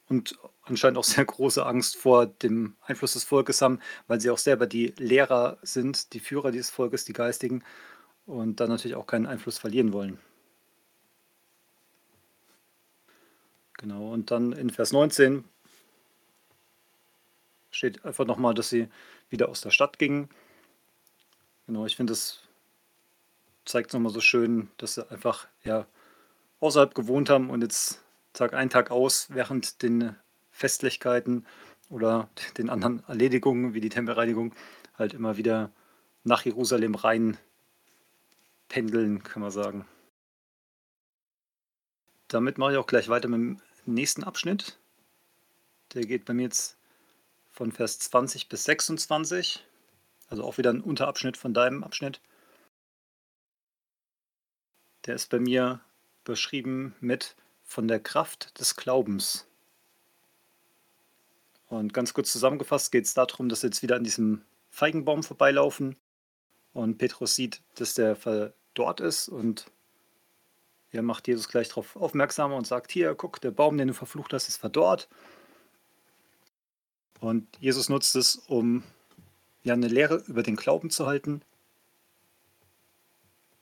[0.09, 4.37] und anscheinend auch sehr große Angst vor dem Einfluss des Volkes haben, weil sie auch
[4.37, 7.63] selber die Lehrer sind, die Führer dieses Volkes, die Geistigen,
[8.25, 10.19] und dann natürlich auch keinen Einfluss verlieren wollen.
[13.77, 15.45] Genau, und dann in Vers 19
[17.71, 18.89] steht einfach nochmal, dass sie
[19.29, 20.29] wieder aus der Stadt gingen.
[21.65, 22.48] Genau, ich finde, das
[23.69, 25.85] zeigt nochmal so schön, dass sie einfach ja,
[26.59, 28.01] außerhalb gewohnt haben und jetzt
[28.33, 30.15] Tag ein, Tag aus während den
[30.49, 31.45] Festlichkeiten
[31.87, 34.55] oder den anderen Erledigungen wie die Tempelreinigung
[34.97, 35.71] halt immer wieder
[36.23, 37.37] nach Jerusalem rein
[38.69, 39.85] pendeln, kann man sagen.
[42.27, 44.79] Damit mache ich auch gleich weiter mit dem nächsten Abschnitt.
[45.93, 46.77] Der geht bei mir jetzt
[47.51, 49.63] von Vers 20 bis 26.
[50.27, 52.19] Also auch wieder ein Unterabschnitt von deinem Abschnitt.
[55.09, 55.79] Der ist bei mir
[56.23, 59.47] beschrieben mit von der Kraft des Glaubens.
[61.67, 65.95] Und ganz kurz zusammengefasst geht es darum, dass sie jetzt wieder an diesem Feigenbaum vorbeilaufen
[66.73, 69.71] und Petrus sieht, dass der dort ist und
[70.91, 74.31] er macht Jesus gleich darauf aufmerksam und sagt, hier, guck, der Baum, den du verflucht
[74.31, 75.09] hast, ist verdorrt.
[77.19, 78.83] Und Jesus nutzt es, um
[79.63, 81.41] ja eine Lehre über den Glauben zu halten.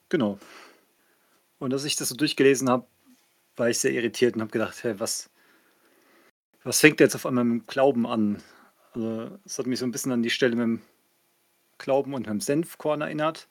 [0.09, 0.39] Genau.
[1.59, 2.87] Und als ich das so durchgelesen habe,
[3.55, 5.29] war ich sehr irritiert und habe gedacht, hey, was,
[6.63, 8.41] was fängt jetzt auf einmal mit dem Glauben an?
[8.93, 10.81] Also, es hat mich so ein bisschen an die Stelle mit dem
[11.77, 13.47] Glauben und mit dem Senfkorn erinnert.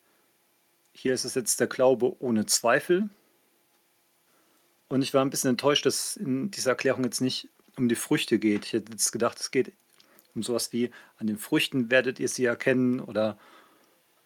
[0.93, 3.11] Hier ist es jetzt der Glaube ohne Zweifel.
[4.89, 8.39] Und ich war ein bisschen enttäuscht, dass in dieser Erklärung jetzt nicht um die Früchte
[8.39, 8.67] geht.
[8.67, 9.73] Ich hätte jetzt gedacht, es geht
[10.35, 13.39] um sowas wie, an den Früchten werdet ihr sie erkennen oder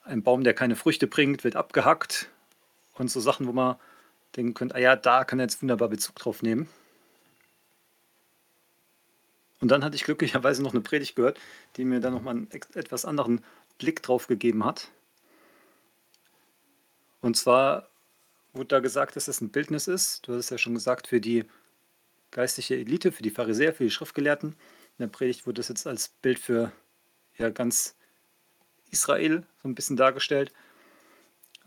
[0.02, 2.30] ein Baum, der keine Früchte bringt, wird abgehackt
[3.00, 3.76] und so Sachen, wo man
[4.36, 6.68] denken könnt, ah ja, da kann er jetzt wunderbar Bezug drauf nehmen.
[9.60, 11.38] Und dann hatte ich glücklicherweise noch eine Predigt gehört,
[11.76, 13.44] die mir dann nochmal einen etwas anderen
[13.78, 14.88] Blick drauf gegeben hat.
[17.20, 17.88] Und zwar
[18.52, 20.26] wurde da gesagt, dass es ein Bildnis ist.
[20.26, 21.44] Du hast es ja schon gesagt, für die
[22.30, 24.50] geistliche Elite, für die Pharisäer, für die Schriftgelehrten.
[24.50, 24.56] In
[24.98, 26.72] der Predigt wurde das jetzt als Bild für
[27.36, 27.96] ja, ganz
[28.90, 30.52] Israel so ein bisschen dargestellt.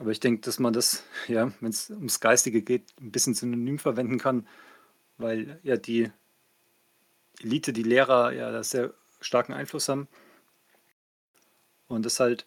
[0.03, 3.79] Aber ich denke, dass man das, ja, wenn es ums Geistige geht, ein bisschen synonym
[3.79, 4.45] verwenden kann,
[5.17, 6.11] weil ja die
[7.39, 10.09] Elite, die Lehrer ja da sehr starken Einfluss haben.
[11.87, 12.45] Und das halt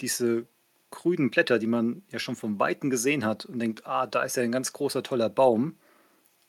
[0.00, 0.46] diese
[0.90, 4.38] grünen Blätter, die man ja schon vom Weiten gesehen hat und denkt, ah, da ist
[4.38, 5.76] ja ein ganz großer, toller Baum,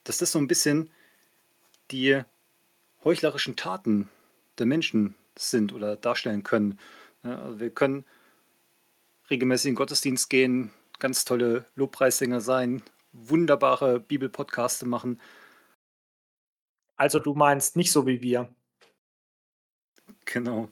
[0.06, 0.90] dass das so ein bisschen
[1.92, 2.22] die
[3.04, 4.08] heuchlerischen Taten
[4.58, 6.80] der Menschen sind oder darstellen können.
[7.26, 8.06] Ja, also wir können
[9.30, 15.20] regelmäßig in den Gottesdienst gehen, ganz tolle Lobpreissänger sein, wunderbare Bibelpodcaste machen.
[16.96, 18.50] Also du meinst nicht so wie wir.
[20.26, 20.70] Genau.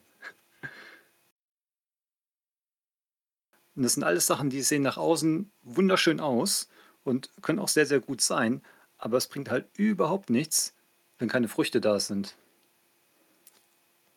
[3.76, 6.70] Und das sind alles Sachen, die sehen nach außen wunderschön aus
[7.04, 8.62] und können auch sehr, sehr gut sein,
[8.98, 10.76] aber es bringt halt überhaupt nichts,
[11.18, 12.38] wenn keine Früchte da sind.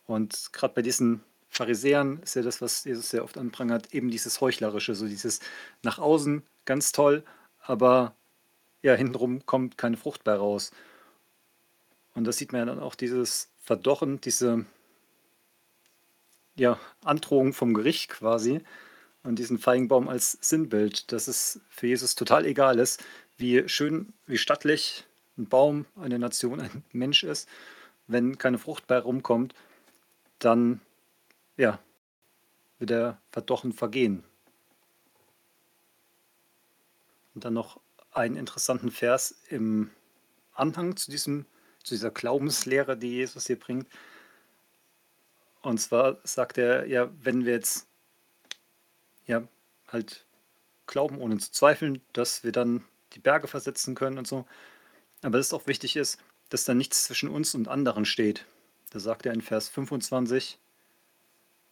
[0.05, 1.23] Und gerade bei diesen
[1.57, 5.41] Pharisäern ist ja das, was Jesus sehr oft anprangert, eben dieses Heuchlerische, so dieses
[5.83, 7.25] nach außen ganz toll,
[7.63, 8.15] aber
[8.83, 10.71] ja, hintenrum kommt keine Frucht bei raus.
[12.15, 14.67] Und das sieht man ja dann auch dieses Verdochen, diese
[16.57, 18.61] ja, Androhung vom Gericht quasi
[19.23, 23.03] und diesen Feigenbaum als Sinnbild, dass es für Jesus total egal ist,
[23.39, 25.05] wie schön, wie stattlich
[25.39, 27.49] ein Baum, eine Nation, ein Mensch ist.
[28.09, 29.55] Wenn keine Frucht bei rumkommt,
[30.39, 30.81] dann
[31.57, 31.79] ja,
[32.79, 34.25] wird er verdochen vergehen.
[37.35, 37.81] Und dann noch
[38.13, 39.91] einen interessanten Vers im
[40.53, 41.45] Anhang zu, diesem,
[41.83, 43.89] zu dieser Glaubenslehre, die Jesus hier bringt.
[45.61, 47.87] Und zwar sagt er, ja, wenn wir jetzt
[49.27, 49.47] ja
[49.89, 50.25] halt
[50.87, 54.47] glauben, ohne zu zweifeln, dass wir dann die Berge versetzen können und so.
[55.23, 58.47] Aber dass es auch wichtig ist, dass da nichts zwischen uns und anderen steht.
[58.91, 60.59] Da sagt er in Vers 25,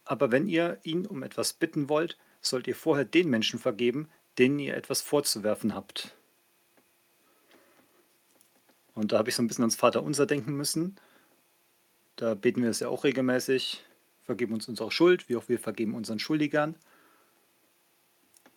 [0.05, 4.59] aber wenn ihr ihn um etwas bitten wollt, sollt ihr vorher den Menschen vergeben, denen
[4.59, 6.15] ihr etwas vorzuwerfen habt.
[8.93, 10.95] Und da habe ich so ein bisschen ans Vaterunser denken müssen.
[12.15, 13.83] Da beten wir es ja auch regelmäßig.
[14.23, 16.75] Vergeben uns unsere Schuld, wie auch wir vergeben unseren Schuldigern.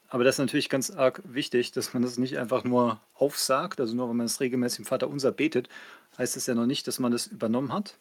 [0.08, 3.94] Aber das ist natürlich ganz arg wichtig, dass man das nicht einfach nur aufsagt, also
[3.94, 5.68] nur wenn man es regelmäßig im Vater unser betet,
[6.16, 7.98] heißt es ja noch nicht, dass man das übernommen hat.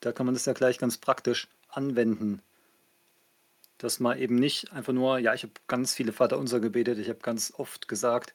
[0.00, 2.42] Da kann man das ja gleich ganz praktisch anwenden.
[3.78, 7.08] Dass man eben nicht einfach nur, ja, ich habe ganz viele Vater unser gebetet, ich
[7.08, 8.34] habe ganz oft gesagt,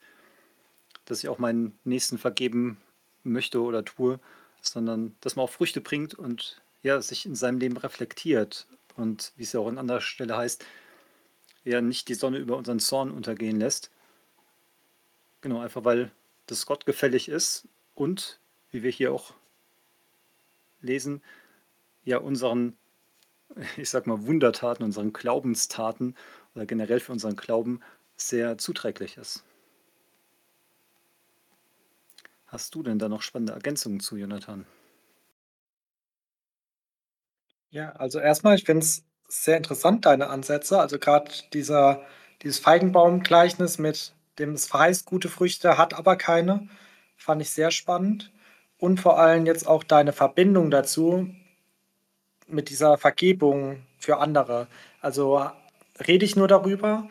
[1.05, 2.77] dass ich auch meinen Nächsten vergeben
[3.23, 4.19] möchte oder tue,
[4.61, 9.43] sondern dass man auch Früchte bringt und ja, sich in seinem Leben reflektiert und wie
[9.43, 10.65] es ja auch an anderer Stelle heißt,
[11.63, 13.91] ja nicht die Sonne über unseren Zorn untergehen lässt.
[15.41, 16.11] Genau, einfach weil
[16.45, 18.39] das Gott gefällig ist und,
[18.71, 19.33] wie wir hier auch
[20.81, 21.21] lesen,
[22.03, 22.77] ja unseren,
[23.77, 26.15] ich sag mal, Wundertaten, unseren Glaubenstaten
[26.55, 27.81] oder generell für unseren Glauben
[28.17, 29.43] sehr zuträglich ist.
[32.47, 34.65] Hast du denn da noch spannende Ergänzungen zu, Jonathan?
[37.71, 40.79] Ja, also erstmal, ich finde es sehr interessant, deine Ansätze.
[40.79, 46.67] Also gerade dieses Feigenbaum-Gleichnis mit dem es verheißt gute Früchte, hat aber keine,
[47.17, 48.31] fand ich sehr spannend.
[48.77, 51.29] Und vor allem jetzt auch deine Verbindung dazu
[52.47, 54.67] mit dieser Vergebung für andere.
[55.01, 55.45] Also
[56.07, 57.09] rede ich nur darüber,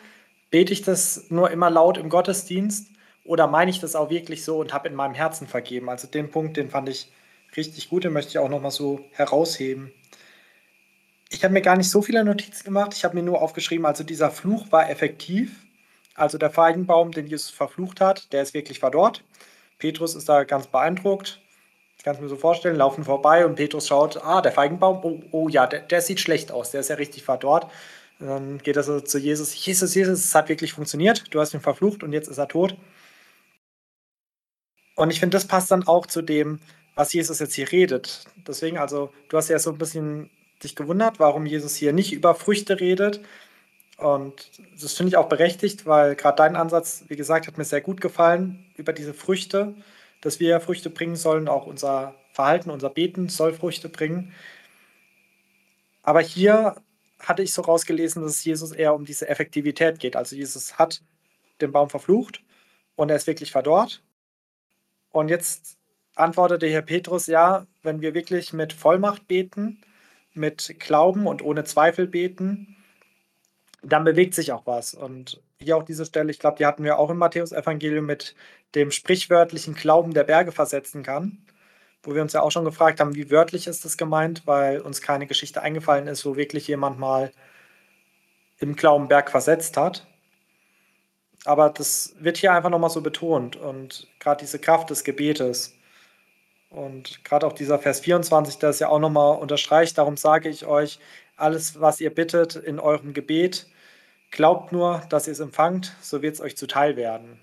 [0.51, 2.89] bete ich das nur immer laut im Gottesdienst
[3.25, 5.89] oder meine ich das auch wirklich so und habe in meinem Herzen vergeben?
[5.89, 7.11] Also den Punkt, den fand ich
[7.57, 9.93] richtig gut, den möchte ich auch nochmal so herausheben.
[11.31, 14.05] Ich habe mir gar nicht so viele Notizen gemacht, ich habe mir nur aufgeschrieben, also
[14.05, 15.65] dieser Fluch war effektiv.
[16.15, 19.25] Also der Feigenbaum, den Jesus verflucht hat, der ist wirklich verdorrt.
[19.79, 21.41] Petrus ist da ganz beeindruckt.
[22.05, 25.23] Ich kann es mir so vorstellen, laufen vorbei und Petrus schaut, ah, der Feigenbaum, oh,
[25.31, 27.71] oh ja, der, der, sieht schlecht aus, der ist ja richtig verdorrt.
[28.19, 31.63] Dann geht er so zu Jesus, Jesus, Jesus, es hat wirklich funktioniert, du hast ihn
[31.63, 32.77] verflucht und jetzt ist er tot.
[34.97, 36.61] Und ich finde, das passt dann auch zu dem,
[36.95, 38.25] was Jesus jetzt hier redet.
[38.47, 40.29] Deswegen, also, du hast ja so ein bisschen
[40.63, 43.23] dich gewundert, warum Jesus hier nicht über Früchte redet.
[43.97, 47.81] Und das finde ich auch berechtigt, weil gerade dein Ansatz, wie gesagt, hat mir sehr
[47.81, 49.75] gut gefallen über diese Früchte,
[50.25, 54.33] dass wir Früchte bringen sollen, auch unser Verhalten, unser Beten soll Früchte bringen.
[56.03, 56.77] Aber hier
[57.21, 60.17] hatte ich so rausgelesen, dass es Jesus eher um diese Effektivität geht.
[60.17, 61.03] Also Jesus hat
[61.61, 62.43] den Baum verflucht
[62.97, 64.03] und er ist wirklich verdorrt.
[65.11, 65.77] Und jetzt
[66.17, 69.83] antwortete Herr Petrus, ja, wenn wir wirklich mit Vollmacht beten,
[70.33, 72.77] mit Glauben und ohne Zweifel beten,
[73.83, 74.95] dann bewegt sich auch was.
[74.95, 78.35] Und hier auch diese Stelle, ich glaube, die hatten wir auch im Matthäus-Evangelium mit
[78.75, 81.39] dem sprichwörtlichen Glauben der Berge versetzen kann,
[82.03, 85.01] wo wir uns ja auch schon gefragt haben, wie wörtlich ist das gemeint, weil uns
[85.03, 87.33] keine Geschichte eingefallen ist, wo wirklich jemand mal
[88.59, 90.07] im Glaubenberg versetzt hat.
[91.45, 95.75] Aber das wird hier einfach nochmal so betont und gerade diese Kraft des Gebetes.
[96.71, 100.67] Und gerade auch dieser Vers 24, der es ja auch nochmal unterstreicht, darum sage ich
[100.67, 100.99] euch,
[101.37, 103.69] alles, was ihr bittet in eurem Gebet,
[104.31, 107.41] glaubt nur, dass ihr es empfangt, so wird es euch zuteil werden.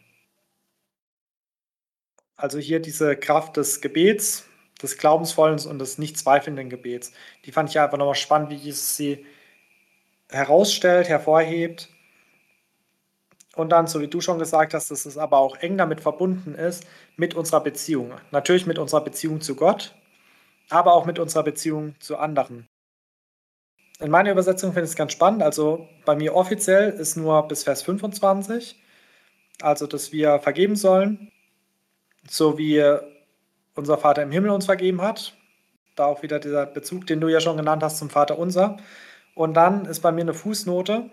[2.42, 4.48] Also hier diese Kraft des Gebets,
[4.82, 7.14] des Glaubensvollen und des nicht zweifelnden Gebets.
[7.46, 9.28] Die fand ich einfach nochmal spannend, wie Jesus sie
[10.28, 11.90] herausstellt, hervorhebt
[13.56, 16.56] und dann, so wie du schon gesagt hast, dass es aber auch eng damit verbunden
[16.56, 16.84] ist,
[17.16, 18.14] mit unserer Beziehung.
[18.32, 19.94] Natürlich mit unserer Beziehung zu Gott,
[20.72, 22.68] aber auch mit unserer Beziehung zu anderen.
[24.00, 25.44] In meiner Übersetzung finde ich es ganz spannend.
[25.44, 28.82] Also bei mir offiziell ist nur bis Vers 25,
[29.62, 31.32] also dass wir vergeben sollen,
[32.28, 32.84] so wie
[33.76, 35.36] unser Vater im Himmel uns vergeben hat.
[35.96, 38.78] Da auch wieder dieser Bezug, den du ja schon genannt hast zum Vater unser.
[39.36, 41.10] Und dann ist bei mir eine Fußnote,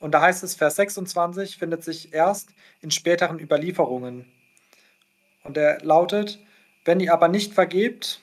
[0.00, 4.26] und da heißt es, Vers 26 findet sich erst in späteren Überlieferungen.
[5.42, 6.38] Und er lautet,
[6.84, 8.20] wenn ihr aber nicht vergebt,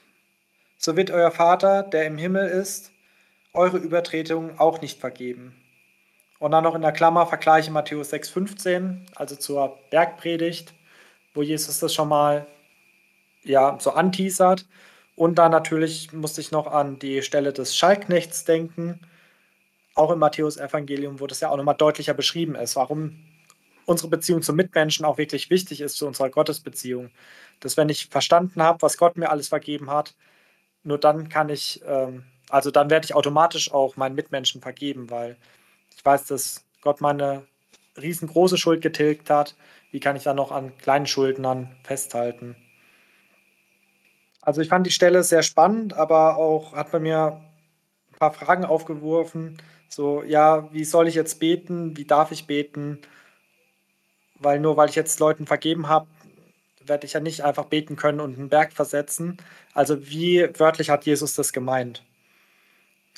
[0.77, 2.91] so wird euer Vater, der im Himmel ist,
[3.53, 5.55] eure Übertretungen auch nicht vergeben.
[6.39, 10.73] Und dann noch in der Klammer vergleiche Matthäus 6,15, also zur Bergpredigt,
[11.35, 12.47] wo Jesus das schon mal
[13.43, 14.65] ja, so anteasert.
[15.15, 18.99] Und dann natürlich musste ich noch an die Stelle des Schallknechts denken,
[19.93, 23.23] auch im Matthäus-Evangelium, wo das ja auch nochmal deutlicher beschrieben ist, warum
[23.85, 27.11] unsere Beziehung zum Mitmenschen auch wirklich wichtig ist zu unserer Gottesbeziehung.
[27.59, 30.15] Dass wenn ich verstanden habe, was Gott mir alles vergeben hat,
[30.83, 35.37] nur dann kann ich, ähm, also dann werde ich automatisch auch meinen Mitmenschen vergeben, weil
[35.95, 37.47] ich weiß, dass Gott meine
[37.97, 39.55] riesengroße Schuld getilgt hat.
[39.95, 42.57] Wie kann ich dann noch an kleinen Schulden dann festhalten?
[44.41, 47.41] Also ich fand die Stelle sehr spannend, aber auch hat bei mir
[48.11, 49.55] ein paar Fragen aufgeworfen,
[49.87, 51.95] so, ja, wie soll ich jetzt beten?
[51.95, 52.99] Wie darf ich beten?
[54.37, 56.07] Weil nur weil ich jetzt Leuten vergeben habe,
[56.85, 59.37] werde ich ja nicht einfach beten können und einen Berg versetzen.
[59.73, 62.03] Also wie wörtlich hat Jesus das gemeint?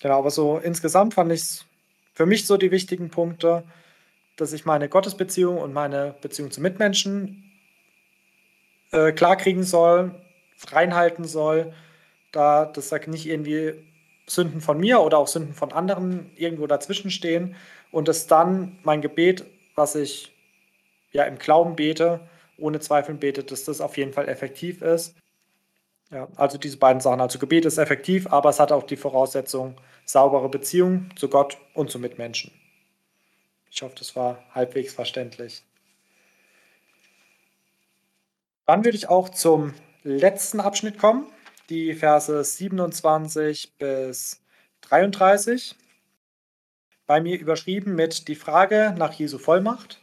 [0.04, 1.66] Genau, aber so insgesamt fand ich es
[2.14, 3.64] für mich so die wichtigen Punkte.
[4.38, 7.52] Dass ich meine Gottesbeziehung und meine Beziehung zu Mitmenschen
[8.92, 10.16] äh, klarkriegen soll,
[10.72, 11.74] reinhalten soll,
[12.32, 13.74] da das sagt nicht irgendwie
[14.28, 17.56] Sünden von mir oder auch Sünden von anderen irgendwo dazwischen stehen
[17.92, 20.34] und dass dann mein Gebet, was ich
[21.12, 22.20] ja im Glauben bete,
[22.58, 25.16] ohne Zweifeln bete, dass das auf jeden Fall effektiv ist.
[26.12, 27.22] Ja, also diese beiden Sachen.
[27.22, 29.76] Also Gebet ist effektiv, aber es hat auch die Voraussetzung
[30.06, 32.52] saubere Beziehung zu Gott und zu Mitmenschen.
[33.72, 35.64] Ich hoffe, das war halbwegs verständlich.
[38.66, 41.28] Dann würde ich auch zum letzten Abschnitt kommen,
[41.70, 44.42] die Verse 27 bis
[44.82, 45.76] 33.
[47.06, 50.02] Bei mir überschrieben mit die Frage nach Jesu Vollmacht.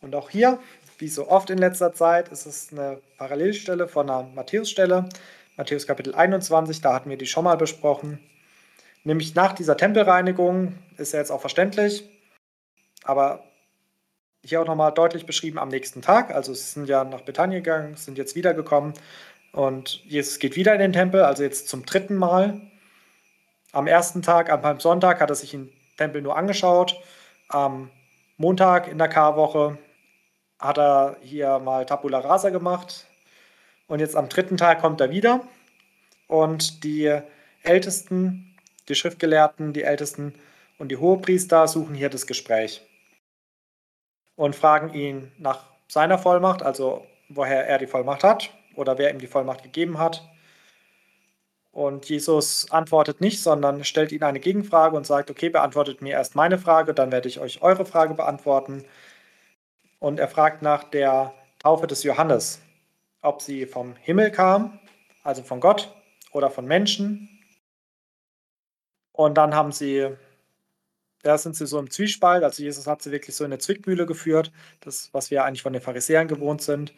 [0.00, 0.60] Und auch hier,
[0.98, 5.08] wie so oft in letzter Zeit, ist es eine Parallelstelle von einer Matthäusstelle.
[5.56, 8.20] Matthäus Kapitel 21, da hatten wir die schon mal besprochen.
[9.02, 12.08] Nämlich nach dieser Tempelreinigung, ist ja jetzt auch verständlich,
[13.04, 13.44] aber
[14.44, 16.34] hier auch nochmal deutlich beschrieben am nächsten Tag.
[16.34, 18.94] Also sie sind ja nach Bethanien gegangen, sind jetzt wiedergekommen
[19.52, 22.60] und Jesus geht wieder in den Tempel, also jetzt zum dritten Mal.
[23.72, 27.00] Am ersten Tag, am Palmsonntag, hat er sich den Tempel nur angeschaut.
[27.48, 27.90] Am
[28.36, 29.78] Montag in der Karwoche
[30.58, 33.06] hat er hier mal Tabula Rasa gemacht.
[33.86, 35.40] Und jetzt am dritten Tag kommt er wieder.
[36.28, 37.20] Und die
[37.62, 38.56] Ältesten,
[38.88, 40.34] die Schriftgelehrten, die Ältesten
[40.78, 42.82] und die Hohepriester suchen hier das Gespräch
[44.36, 49.18] und fragen ihn nach seiner Vollmacht, also woher er die Vollmacht hat oder wer ihm
[49.18, 50.22] die Vollmacht gegeben hat.
[51.72, 56.36] Und Jesus antwortet nicht, sondern stellt ihnen eine Gegenfrage und sagt, okay, beantwortet mir erst
[56.36, 58.84] meine Frage, dann werde ich euch eure Frage beantworten.
[59.98, 62.60] Und er fragt nach der Taufe des Johannes,
[63.22, 64.78] ob sie vom Himmel kam,
[65.24, 65.92] also von Gott
[66.30, 67.28] oder von Menschen.
[69.12, 70.16] Und dann haben sie
[71.24, 72.44] da sind sie so im Zwiespalt.
[72.44, 75.72] Also Jesus hat sie wirklich so in eine Zwickmühle geführt, das, was wir eigentlich von
[75.72, 76.94] den Pharisäern gewohnt sind.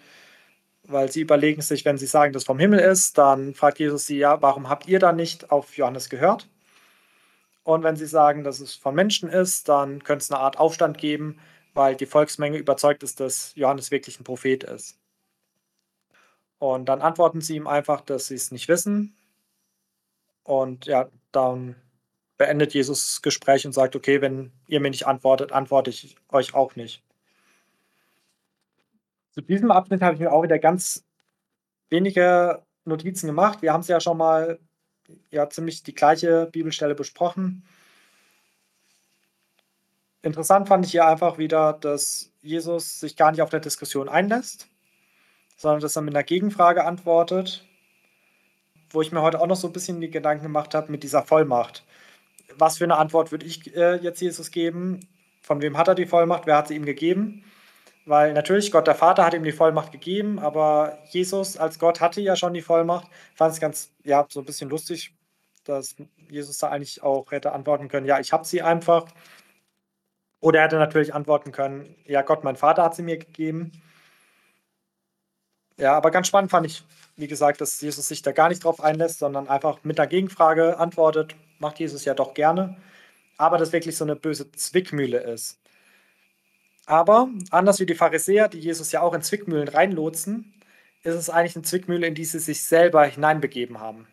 [0.82, 4.18] Weil sie überlegen sich, wenn sie sagen, dass vom Himmel ist, dann fragt Jesus sie,
[4.18, 6.48] ja, warum habt ihr dann nicht auf Johannes gehört?
[7.62, 10.98] Und wenn sie sagen, dass es von Menschen ist, dann könnte es eine Art Aufstand
[10.98, 11.38] geben,
[11.74, 14.98] weil die Volksmenge überzeugt ist, dass Johannes wirklich ein Prophet ist.
[16.58, 19.16] Und dann antworten sie ihm einfach, dass sie es nicht wissen.
[20.42, 21.76] Und ja, dann
[22.39, 26.55] beendet Jesus das Gespräch und sagt, okay, wenn ihr mir nicht antwortet, antworte ich euch
[26.55, 27.03] auch nicht.
[29.32, 31.05] Zu diesem Abschnitt habe ich mir auch wieder ganz
[31.91, 33.62] wenige Notizen gemacht.
[33.62, 34.59] Wir haben es ja schon mal
[35.30, 37.64] ja, ziemlich die gleiche Bibelstelle besprochen.
[40.22, 44.68] Interessant fand ich hier einfach wieder, dass Jesus sich gar nicht auf der Diskussion einlässt,
[45.57, 47.64] sondern dass er mit einer Gegenfrage antwortet,
[48.91, 51.22] wo ich mir heute auch noch so ein bisschen die Gedanken gemacht habe mit dieser
[51.22, 51.84] Vollmacht
[52.55, 55.09] was für eine Antwort würde ich äh, jetzt Jesus geben?
[55.42, 56.47] Von wem hat er die Vollmacht?
[56.47, 57.44] Wer hat sie ihm gegeben?
[58.07, 62.20] Weil natürlich, Gott der Vater hat ihm die Vollmacht gegeben, aber Jesus als Gott hatte
[62.20, 63.09] ja schon die Vollmacht.
[63.34, 65.12] Fand es ganz, ja, so ein bisschen lustig,
[65.64, 65.97] dass
[66.30, 69.07] Jesus da eigentlich auch hätte antworten können, ja, ich habe sie einfach.
[70.40, 73.72] Oder er hätte natürlich antworten können, ja, Gott, mein Vater hat sie mir gegeben.
[75.78, 76.84] Ja, aber ganz spannend fand ich,
[77.16, 80.78] wie gesagt, dass Jesus sich da gar nicht drauf einlässt, sondern einfach mit der Gegenfrage
[80.78, 82.76] antwortet, macht Jesus ja doch gerne,
[83.36, 85.59] aber das wirklich so eine böse Zwickmühle ist.
[86.86, 90.54] Aber anders wie die Pharisäer, die Jesus ja auch in Zwickmühlen reinlotsen,
[91.02, 94.07] ist es eigentlich eine Zwickmühle, in die sie sich selber hineinbegeben haben.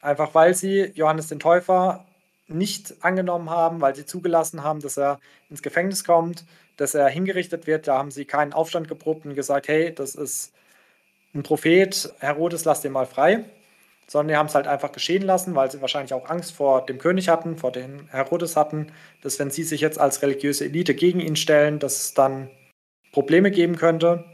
[0.00, 2.06] Einfach weil sie Johannes den Täufer
[2.48, 5.20] nicht angenommen haben, weil sie zugelassen haben, dass er
[5.50, 6.44] ins Gefängnis kommt,
[6.76, 7.86] dass er hingerichtet wird.
[7.86, 10.52] Da haben sie keinen Aufstand geprobt und gesagt, hey, das ist
[11.32, 13.44] ein Prophet, Herodes, lass den mal frei
[14.10, 16.98] sondern die haben es halt einfach geschehen lassen, weil sie wahrscheinlich auch Angst vor dem
[16.98, 18.90] König hatten, vor dem Herodes hatten,
[19.22, 22.50] dass wenn sie sich jetzt als religiöse Elite gegen ihn stellen, dass es dann
[23.12, 24.24] Probleme geben könnte.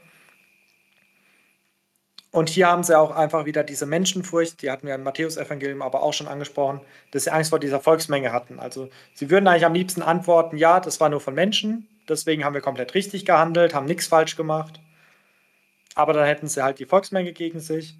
[2.30, 6.02] Und hier haben sie auch einfach wieder diese Menschenfurcht, die hatten wir im Matthäus-Evangelium aber
[6.02, 8.58] auch schon angesprochen, dass sie Angst vor dieser Volksmenge hatten.
[8.58, 12.54] Also sie würden eigentlich am liebsten antworten, ja, das war nur von Menschen, deswegen haben
[12.54, 14.80] wir komplett richtig gehandelt, haben nichts falsch gemacht.
[15.94, 17.98] Aber dann hätten sie halt die Volksmenge gegen sich.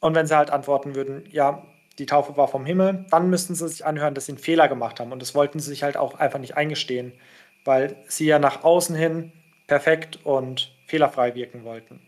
[0.00, 1.64] Und wenn sie halt antworten würden, ja,
[1.98, 5.00] die Taufe war vom Himmel, dann müssten sie sich anhören, dass sie einen Fehler gemacht
[5.00, 5.12] haben.
[5.12, 7.12] Und das wollten sie sich halt auch einfach nicht eingestehen,
[7.64, 9.32] weil sie ja nach außen hin
[9.66, 12.00] perfekt und fehlerfrei wirken wollten.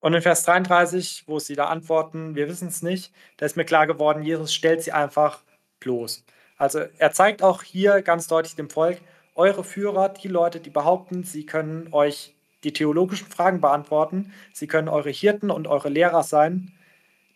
[0.00, 3.64] Und in Vers 33, wo sie da antworten, wir wissen es nicht, da ist mir
[3.64, 5.42] klar geworden, Jesus stellt sie einfach
[5.80, 6.24] bloß.
[6.58, 9.00] Also er zeigt auch hier ganz deutlich dem Volk,
[9.34, 14.32] eure Führer, die Leute, die behaupten, sie können euch die theologischen Fragen beantworten.
[14.52, 16.72] Sie können eure Hirten und eure Lehrer sein.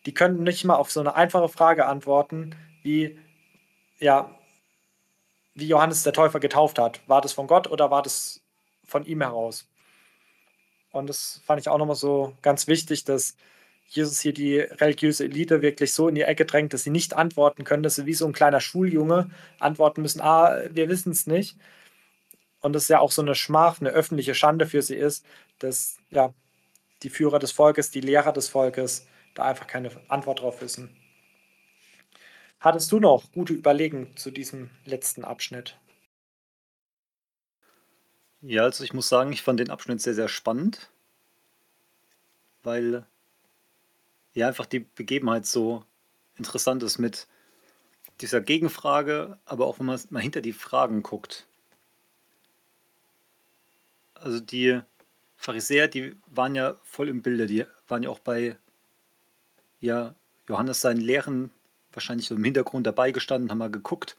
[0.06, 3.18] Die können nicht mal auf so eine einfache Frage antworten, wie,
[3.98, 4.34] ja,
[5.54, 7.00] wie Johannes der Täufer getauft hat.
[7.06, 8.42] War das von Gott oder war das
[8.84, 9.68] von ihm heraus?
[10.92, 13.36] Und das fand ich auch nochmal so ganz wichtig, dass
[13.86, 17.64] Jesus hier die religiöse Elite wirklich so in die Ecke drängt, dass sie nicht antworten
[17.64, 21.56] können, dass sie wie so ein kleiner Schuljunge antworten müssen, ah, wir wissen es nicht.
[22.61, 25.24] Und ist ja auch so eine Schmach, eine öffentliche Schande für sie ist,
[25.58, 26.34] dass ja
[27.02, 30.94] die Führer des Volkes, die Lehrer des Volkes da einfach keine Antwort drauf wissen.
[32.58, 35.78] Hattest du noch gute Überlegungen zu diesem letzten Abschnitt?
[38.42, 40.90] Ja, also ich muss sagen, ich fand den Abschnitt sehr, sehr spannend,
[42.62, 43.06] weil
[44.34, 45.84] ja einfach die Begebenheit so
[46.36, 47.26] interessant ist mit
[48.20, 51.46] dieser Gegenfrage, aber auch wenn man mal hinter die Fragen guckt.
[54.20, 54.80] Also die
[55.36, 58.56] Pharisäer, die waren ja voll im Bilde, die waren ja auch bei
[59.80, 60.14] ja,
[60.48, 61.50] Johannes seinen Lehren
[61.92, 64.16] wahrscheinlich so im Hintergrund dabei gestanden, haben mal geguckt,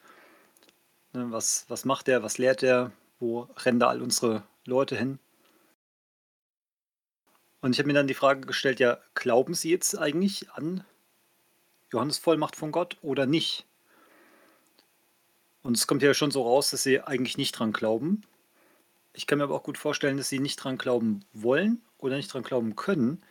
[1.14, 5.20] ne, was, was macht er, was lehrt er, wo rennen da all unsere Leute hin.
[7.62, 10.84] Und ich habe mir dann die Frage gestellt, ja, glauben Sie jetzt eigentlich an
[11.92, 13.66] Johannes Vollmacht von Gott oder nicht?
[15.62, 18.24] Und es kommt ja schon so raus, dass sie eigentlich nicht dran glauben.
[19.14, 22.34] Ich kann mir aber auch gut vorstellen, dass sie nicht dran glauben wollen oder nicht
[22.34, 23.22] dran glauben können,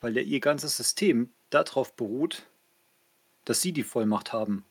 [0.00, 2.46] weil ja ihr ganzes System darauf beruht,
[3.44, 4.64] dass sie die Vollmacht haben.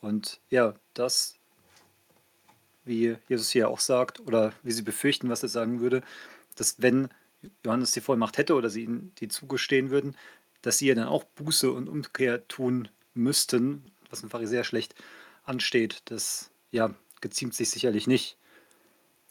[0.00, 1.36] Und ja, das,
[2.84, 6.02] wie Jesus hier auch sagt, oder wie sie befürchten, was er sagen würde,
[6.56, 7.08] dass wenn
[7.64, 10.16] Johannes die Vollmacht hätte oder sie ihnen die zugestehen würden,
[10.62, 14.94] dass sie ja dann auch Buße und Umkehr tun müssten, was ein Pharisäer schlecht
[15.44, 16.02] ansteht.
[16.06, 18.36] Das ja, geziemt sich sicherlich nicht.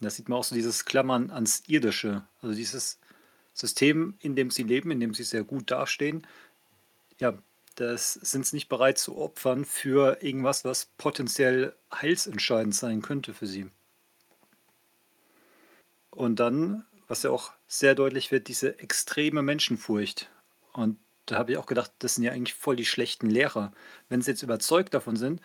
[0.01, 2.99] Da sieht man auch so dieses Klammern ans Irdische, also dieses
[3.53, 6.25] System, in dem sie leben, in dem sie sehr gut dastehen.
[7.19, 7.37] Ja,
[7.75, 13.45] das sind sie nicht bereit zu opfern für irgendwas, was potenziell heilsentscheidend sein könnte für
[13.45, 13.69] sie.
[16.09, 20.29] Und dann, was ja auch sehr deutlich wird, diese extreme Menschenfurcht.
[20.73, 20.97] Und
[21.27, 23.71] da habe ich auch gedacht, das sind ja eigentlich voll die schlechten Lehrer.
[24.09, 25.41] Wenn sie jetzt überzeugt davon sind,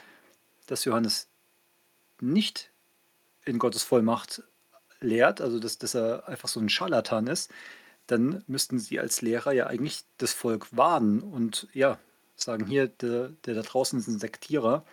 [0.67, 1.29] dass Johannes
[2.21, 2.73] nicht
[3.47, 4.43] in Gottes Vollmacht
[5.01, 7.51] lehrt, also dass, dass er einfach so ein Scharlatan ist,
[8.07, 11.99] dann müssten sie als Lehrer ja eigentlich das Volk warnen und ja,
[12.37, 14.85] sagen hier, der, der da draußen ist ein Sektierer.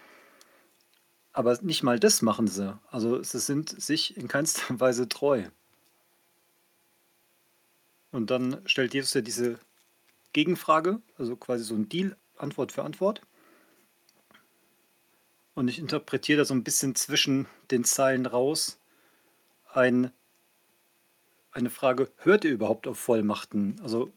[1.32, 2.80] Aber nicht mal das machen sie.
[2.90, 5.44] Also sie sind sich in keinster Weise treu.
[8.12, 9.60] Und dann stellt Jesus ja diese
[10.32, 13.22] Gegenfrage, also quasi so ein Deal, Antwort für Antwort.
[15.56, 18.80] Und ich interpretiere da so ein bisschen zwischen den Zeilen raus
[19.72, 20.12] ein,
[21.52, 23.80] eine Frage, hört ihr überhaupt auf Vollmachten?
[23.82, 24.12] Also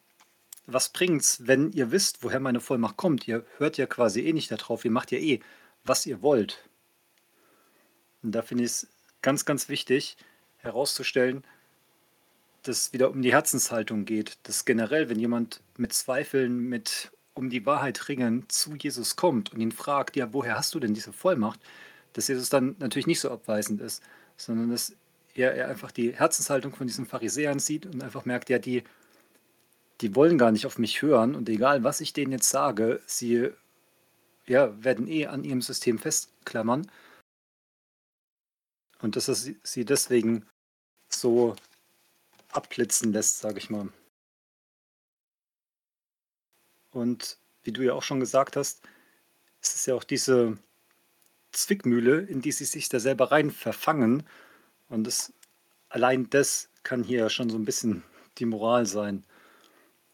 [0.66, 3.28] was bringt's, wenn ihr wisst, woher meine Vollmacht kommt?
[3.28, 5.41] Ihr hört ja quasi eh nicht darauf, ihr macht ja eh,
[5.84, 6.68] was ihr wollt.
[8.22, 8.89] Und da finde ich es
[9.22, 10.16] ganz, ganz wichtig
[10.59, 11.45] herauszustellen,
[12.64, 14.39] dass es wieder um die Herzenshaltung geht.
[14.43, 19.61] Dass generell, wenn jemand mit Zweifeln, mit um die Wahrheit ringen zu Jesus kommt und
[19.61, 21.61] ihn fragt, ja, woher hast du denn diese Vollmacht?
[22.14, 24.03] Dass Jesus dann natürlich nicht so abweisend ist,
[24.37, 24.97] sondern dass
[25.34, 28.84] er, er einfach die Herzenshaltung von diesen Pharisäern sieht und einfach merkt, ja, die
[30.01, 33.51] die wollen gar nicht auf mich hören und egal, was ich denen jetzt sage, sie
[34.47, 36.91] ja, werden eh an ihrem System festklammern.
[39.01, 40.47] Und dass es sie deswegen
[41.09, 41.57] so
[42.51, 43.89] abblitzen lässt, sage ich mal.
[46.97, 48.83] Und wie du ja auch schon gesagt hast,
[49.61, 50.59] es ist ja auch diese
[51.53, 54.23] Zwickmühle, in die sie sich da selber rein verfangen.
[54.89, 55.33] Und das,
[55.89, 58.03] allein das kann hier schon so ein bisschen
[58.39, 59.25] die Moral sein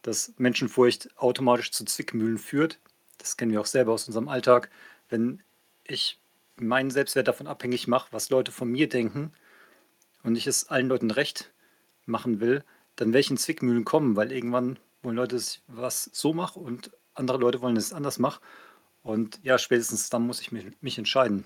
[0.03, 2.79] dass Menschenfurcht automatisch zu Zwickmühlen führt.
[3.19, 4.69] Das kennen wir auch selber aus unserem Alltag.
[5.09, 5.43] Wenn
[5.85, 6.19] ich
[6.57, 9.33] meinen Selbstwert davon abhängig mache, was Leute von mir denken
[10.23, 11.53] und ich es allen Leuten recht
[12.05, 12.65] machen will,
[12.97, 17.77] dann welchen Zwickmühlen kommen, weil irgendwann wollen Leute was so machen und andere Leute wollen
[17.77, 18.41] es anders machen.
[19.03, 21.45] Und ja, spätestens dann muss ich mich, mich entscheiden.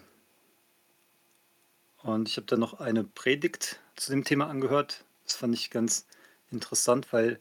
[2.03, 5.05] Und ich habe dann noch eine Predigt zu dem Thema angehört.
[5.25, 6.07] Das fand ich ganz
[6.51, 7.41] interessant, weil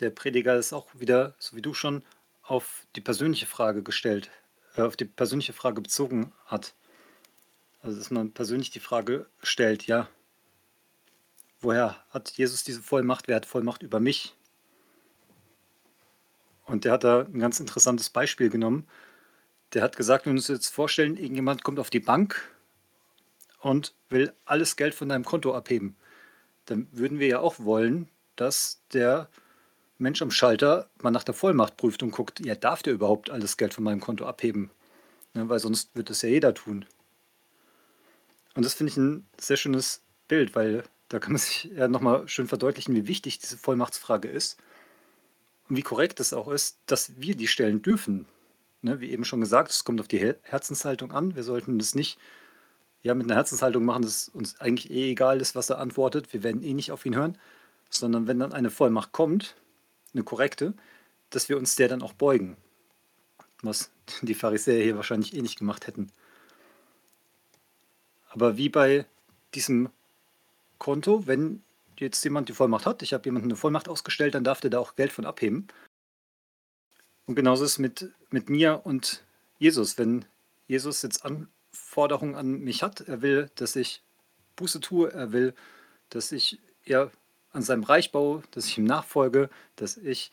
[0.00, 2.02] der Prediger ist auch wieder, so wie du schon,
[2.42, 4.30] auf die persönliche Frage gestellt,
[4.74, 6.74] äh, auf die persönliche Frage bezogen hat.
[7.82, 10.08] Also dass man persönlich die Frage stellt, ja,
[11.60, 13.28] woher hat Jesus diese Vollmacht?
[13.28, 14.34] Wer hat Vollmacht über mich?
[16.70, 18.86] Und der hat da ein ganz interessantes Beispiel genommen.
[19.72, 22.48] Der hat gesagt, wenn wir uns jetzt vorstellen, irgendjemand kommt auf die Bank
[23.58, 25.96] und will alles Geld von deinem Konto abheben,
[26.66, 29.28] dann würden wir ja auch wollen, dass der
[29.98, 33.56] Mensch am Schalter mal nach der Vollmacht prüft und guckt, ja, darf der überhaupt alles
[33.56, 34.70] Geld von meinem Konto abheben?
[35.34, 36.86] Ne, weil sonst wird das ja jeder tun.
[38.54, 42.28] Und das finde ich ein sehr schönes Bild, weil da kann man sich ja nochmal
[42.28, 44.56] schön verdeutlichen, wie wichtig diese Vollmachtsfrage ist
[45.70, 48.26] und wie korrekt es auch ist, dass wir die stellen dürfen.
[48.82, 51.36] Ne, wie eben schon gesagt, es kommt auf die Herzenshaltung an.
[51.36, 52.18] Wir sollten das nicht
[53.02, 56.32] ja, mit einer Herzenshaltung machen, dass uns eigentlich eh egal ist, was er antwortet.
[56.32, 57.38] Wir werden eh nicht auf ihn hören,
[57.88, 59.54] sondern wenn dann eine Vollmacht kommt,
[60.12, 60.74] eine korrekte,
[61.30, 62.56] dass wir uns der dann auch beugen.
[63.62, 63.90] Was
[64.22, 66.10] die Pharisäer hier wahrscheinlich eh nicht gemacht hätten.
[68.30, 69.06] Aber wie bei
[69.54, 69.90] diesem
[70.78, 71.62] Konto, wenn
[72.00, 74.78] jetzt jemand die Vollmacht hat, ich habe jemandem eine Vollmacht ausgestellt, dann darf der da
[74.78, 75.68] auch Geld von abheben.
[77.26, 79.24] Und genauso ist es mit, mit mir und
[79.58, 79.98] Jesus.
[79.98, 80.24] Wenn
[80.66, 84.02] Jesus jetzt Anforderungen an mich hat, er will, dass ich
[84.56, 85.54] Buße tue, er will,
[86.08, 87.10] dass ich ja
[87.52, 90.32] an seinem Reich baue, dass ich ihm nachfolge, dass ich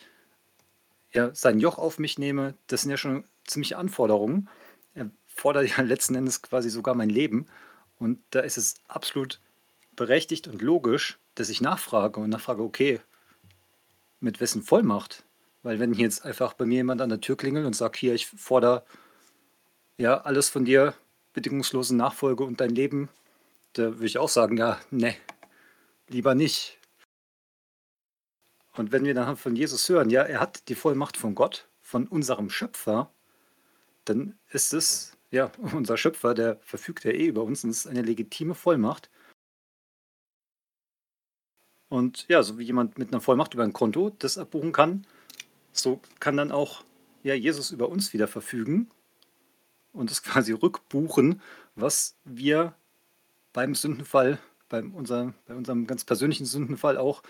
[1.11, 4.49] ja sein Joch auf mich nehme, das sind ja schon ziemliche Anforderungen.
[4.93, 7.47] Er fordert ja letzten Endes quasi sogar mein Leben.
[7.99, 9.39] Und da ist es absolut
[9.97, 13.01] berechtigt und logisch, dass ich nachfrage und nachfrage, okay,
[14.21, 15.25] mit wessen Vollmacht?
[15.63, 18.27] Weil wenn jetzt einfach bei mir jemand an der Tür klingelt und sagt, hier, ich
[18.27, 18.85] fordere
[19.97, 20.93] ja alles von dir,
[21.33, 23.09] bedingungslose Nachfolge und dein Leben,
[23.73, 25.15] da würde ich auch sagen, ja, ne,
[26.07, 26.77] lieber nicht.
[28.77, 32.07] Und wenn wir dann von Jesus hören, ja, er hat die Vollmacht von Gott, von
[32.07, 33.11] unserem Schöpfer,
[34.05, 37.87] dann ist es, ja, unser Schöpfer, der verfügt ja eh über uns und es ist
[37.87, 39.09] eine legitime Vollmacht.
[41.89, 45.05] Und ja, so wie jemand mit einer Vollmacht über ein Konto das abbuchen kann,
[45.71, 46.83] so kann dann auch
[47.23, 48.89] ja, Jesus über uns wieder verfügen
[49.93, 51.41] und es quasi rückbuchen,
[51.75, 52.73] was wir
[53.53, 57.23] beim Sündenfall, beim unser, bei unserem ganz persönlichen Sündenfall auch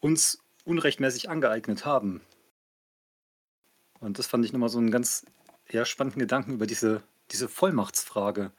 [0.00, 2.20] uns unrechtmäßig angeeignet haben.
[4.00, 5.26] Und das fand ich nochmal so einen ganz
[5.70, 8.52] ja, spannenden Gedanken über diese, diese Vollmachtsfrage.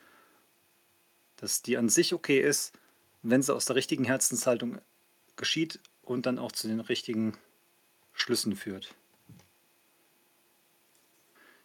[1.37, 2.73] Dass die an sich okay ist,
[3.23, 4.79] wenn sie aus der richtigen Herzenshaltung
[5.41, 7.37] geschieht und dann auch zu den richtigen
[8.13, 8.95] Schlüssen führt.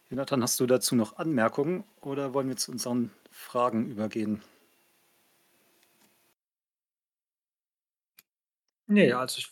[0.09, 4.41] Jonathan, hast du dazu noch Anmerkungen oder wollen wir zu unseren Fragen übergehen?
[8.87, 9.49] Nee, also ich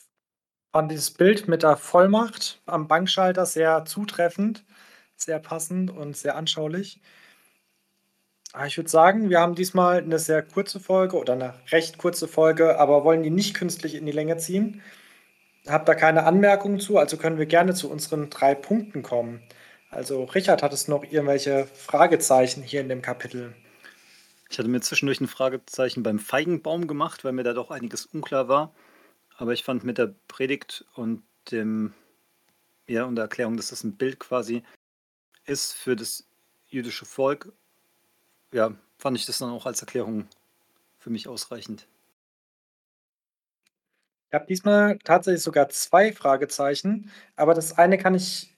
[0.73, 4.65] fand dieses Bild mit der Vollmacht am Bankschalter sehr zutreffend,
[5.17, 7.01] sehr passend und sehr anschaulich.
[8.58, 12.26] Ah, ich würde sagen, wir haben diesmal eine sehr kurze Folge oder eine recht kurze
[12.26, 14.82] Folge, aber wollen die nicht künstlich in die Länge ziehen.
[15.68, 19.41] Habt da keine Anmerkungen zu, also können wir gerne zu unseren drei Punkten kommen.
[19.89, 23.53] Also Richard, hattest noch irgendwelche Fragezeichen hier in dem Kapitel?
[24.49, 28.47] Ich hatte mir zwischendurch ein Fragezeichen beim Feigenbaum gemacht, weil mir da doch einiges unklar
[28.47, 28.74] war.
[29.36, 31.93] Aber ich fand mit der Predigt und dem
[32.88, 34.64] ja und der Erklärung, dass das ein Bild quasi
[35.43, 36.26] ist für das
[36.68, 37.51] jüdische Volk
[38.56, 40.28] ja, fand ich das dann auch als Erklärung
[40.97, 41.88] für mich ausreichend.
[44.30, 48.53] Ich habe diesmal tatsächlich sogar zwei Fragezeichen, aber das eine kann ich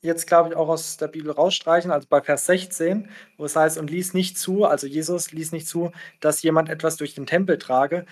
[0.00, 3.78] jetzt, glaube ich, auch aus der Bibel rausstreichen, also bei Vers 16, wo es heißt,
[3.78, 7.58] und ließ nicht zu, also Jesus ließ nicht zu, dass jemand etwas durch den Tempel
[7.58, 8.06] trage.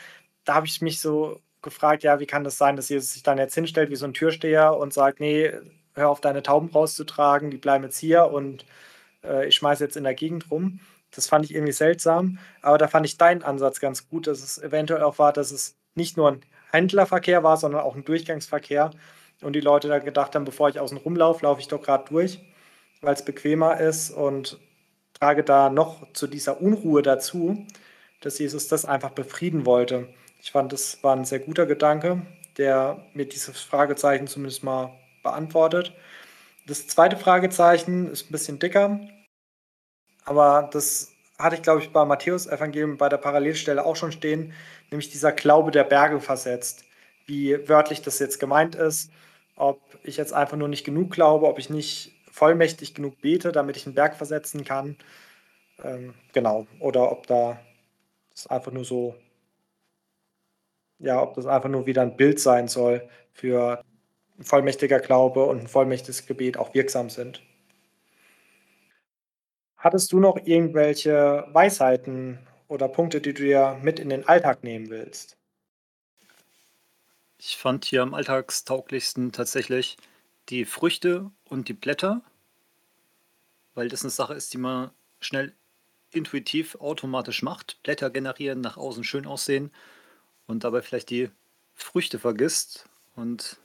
[0.45, 3.39] Da habe ich mich so gefragt, ja, wie kann das sein, dass Jesus sich dann
[3.39, 5.53] jetzt hinstellt wie so ein Türsteher und sagt, nee,
[5.95, 8.67] hör auf deine Tauben rauszutragen, die bleiben jetzt hier und
[9.23, 10.81] äh, ich schmeiße jetzt in der Gegend rum.
[11.15, 14.61] Das fand ich irgendwie seltsam, aber da fand ich deinen Ansatz ganz gut, dass es
[14.61, 16.41] eventuell auch war, dass es nicht nur ein
[16.73, 18.91] Händlerverkehr war, sondern auch ein Durchgangsverkehr
[19.43, 22.41] und die Leute da gedacht haben, bevor ich außen rumlaufe, laufe ich doch gerade durch,
[23.01, 24.59] weil es bequemer ist und
[25.13, 27.65] trage da noch zu dieser Unruhe dazu,
[28.21, 30.09] dass Jesus das einfach befrieden wollte.
[30.41, 32.23] Ich fand, das war ein sehr guter Gedanke,
[32.59, 34.93] der mir dieses Fragezeichen zumindest mal
[35.23, 35.93] beantwortet.
[36.67, 39.01] Das zweite Fragezeichen ist ein bisschen dicker.
[40.25, 44.53] Aber das hatte ich, glaube ich, bei Matthäus Evangelium bei der Parallelstelle auch schon stehen,
[44.91, 46.85] nämlich dieser Glaube der Berge versetzt.
[47.27, 49.11] Wie wörtlich das jetzt gemeint ist,
[49.57, 53.77] ob ich jetzt einfach nur nicht genug glaube, ob ich nicht vollmächtig genug bete, damit
[53.77, 54.97] ich einen Berg versetzen kann.
[55.83, 56.67] Ähm, genau.
[56.81, 57.61] Oder ob da
[58.33, 59.15] das einfach nur so,
[60.99, 63.83] ja, ob das einfach nur wieder ein Bild sein soll für
[64.39, 67.43] ein vollmächtiger Glaube und ein vollmächtiges Gebet auch wirksam sind.
[69.85, 74.89] Hattest du noch irgendwelche Weisheiten oder Punkte, die du dir mit in den Alltag nehmen
[74.89, 75.37] willst?
[77.37, 79.99] Ich fand hier am alltagstauglichsten tatsächlich
[80.49, 82.23] die Früchte und die Blätter,
[83.75, 85.53] weil das eine Sache ist, die man schnell
[86.13, 87.79] intuitiv automatisch macht.
[87.83, 89.71] Blätter generieren, nach außen schön aussehen
[90.47, 91.29] und dabei vielleicht die
[91.75, 92.89] Früchte vergisst.
[93.17, 93.59] Und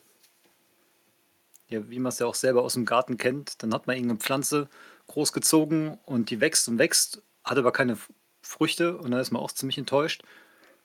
[1.69, 4.19] ja, wie man es ja auch selber aus dem Garten kennt, dann hat man irgendeine
[4.19, 4.67] Pflanze
[5.09, 7.97] großgezogen und die wächst und wächst, hat aber keine
[8.41, 10.23] Früchte und da ist man auch ziemlich enttäuscht.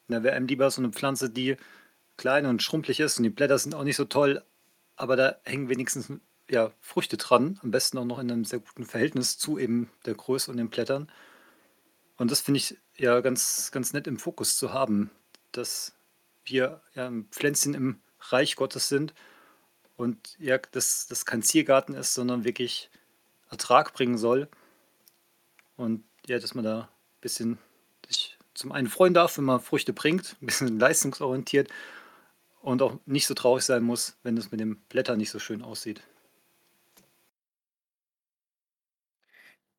[0.08, 1.56] Da wäre einem lieber so eine Pflanze, die
[2.16, 4.42] klein und schrumpelig ist und die Blätter sind auch nicht so toll,
[4.96, 6.12] aber da hängen wenigstens
[6.50, 10.14] ja, Früchte dran, am besten auch noch in einem sehr guten Verhältnis zu eben der
[10.14, 11.10] Größe und den Blättern.
[12.16, 15.10] Und das finde ich ja ganz, ganz nett im Fokus zu haben,
[15.52, 15.94] dass
[16.44, 19.14] wir ja ein Pflänzchen im Reich Gottes sind
[19.96, 22.90] und ja, dass das kein Ziergarten ist, sondern wirklich
[23.54, 24.48] Ertrag bringen soll.
[25.76, 27.58] Und ja, dass man da ein bisschen
[28.06, 31.68] sich zum einen freuen darf, wenn man Früchte bringt, ein bisschen leistungsorientiert
[32.60, 35.62] und auch nicht so traurig sein muss, wenn es mit den Blättern nicht so schön
[35.62, 36.02] aussieht.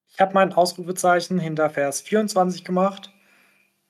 [0.08, 3.12] Ich habe mein Ausrufezeichen hinter Vers 24 gemacht.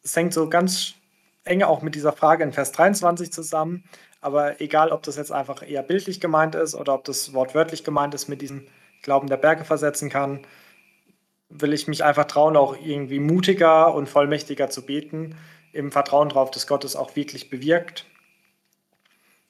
[0.01, 0.95] Es hängt so ganz
[1.43, 3.83] eng auch mit dieser Frage in Vers 23 zusammen.
[4.21, 8.15] Aber egal, ob das jetzt einfach eher bildlich gemeint ist oder ob das wortwörtlich gemeint
[8.15, 8.65] ist mit diesem
[9.05, 10.41] Glauben der Berge versetzen kann,
[11.49, 15.37] will ich mich einfach trauen, auch irgendwie mutiger und vollmächtiger zu beten,
[15.71, 18.05] im Vertrauen darauf, dass Gott es auch wirklich bewirkt.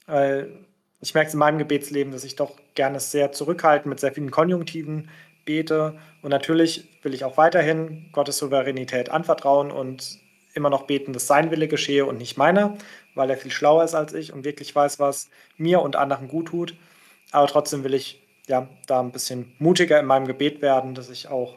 [0.07, 4.29] Ich merke es in meinem Gebetsleben, dass ich doch gerne sehr zurückhaltend mit sehr vielen
[4.29, 5.09] Konjunktiven
[5.45, 5.97] bete.
[6.21, 10.19] Und natürlich will ich auch weiterhin Gottes Souveränität anvertrauen und
[10.53, 12.77] immer noch beten, dass sein Wille geschehe und nicht meiner,
[13.13, 16.47] weil er viel schlauer ist als ich und wirklich weiß, was mir und anderen gut
[16.47, 16.75] tut.
[17.31, 21.27] Aber trotzdem will ich ja da ein bisschen mutiger in meinem Gebet werden, dass ich
[21.27, 21.55] auch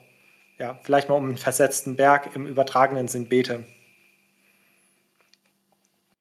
[0.58, 3.64] ja vielleicht mal um einen versetzten Berg im übertragenen Sinn bete.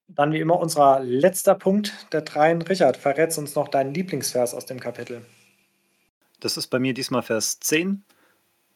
[0.08, 2.62] Dann wie immer unser letzter Punkt der dreien.
[2.62, 5.26] Richard, verrätst uns noch deinen Lieblingsvers aus dem Kapitel.
[6.40, 8.04] Das ist bei mir diesmal Vers 10.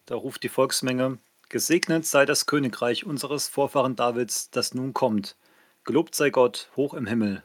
[0.05, 1.19] Da ruft die Volksmenge,
[1.51, 5.35] Gesegnet sei das Königreich unseres Vorfahren Davids, das nun kommt.
[5.83, 7.43] Gelobt sei Gott hoch im Himmel.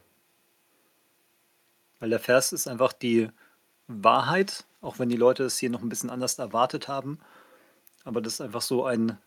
[1.98, 3.30] Weil der Vers ist einfach die
[3.88, 7.18] Wahrheit, auch wenn die Leute es hier noch ein bisschen anders erwartet haben.
[8.04, 9.18] Aber das ist einfach so ein,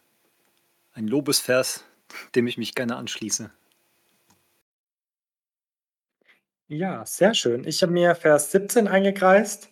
[0.94, 1.84] ein Lobesvers,
[2.36, 3.52] dem ich mich gerne anschließe.
[6.68, 7.66] Ja, sehr schön.
[7.66, 9.70] Ich habe mir Vers 17 eingekreist.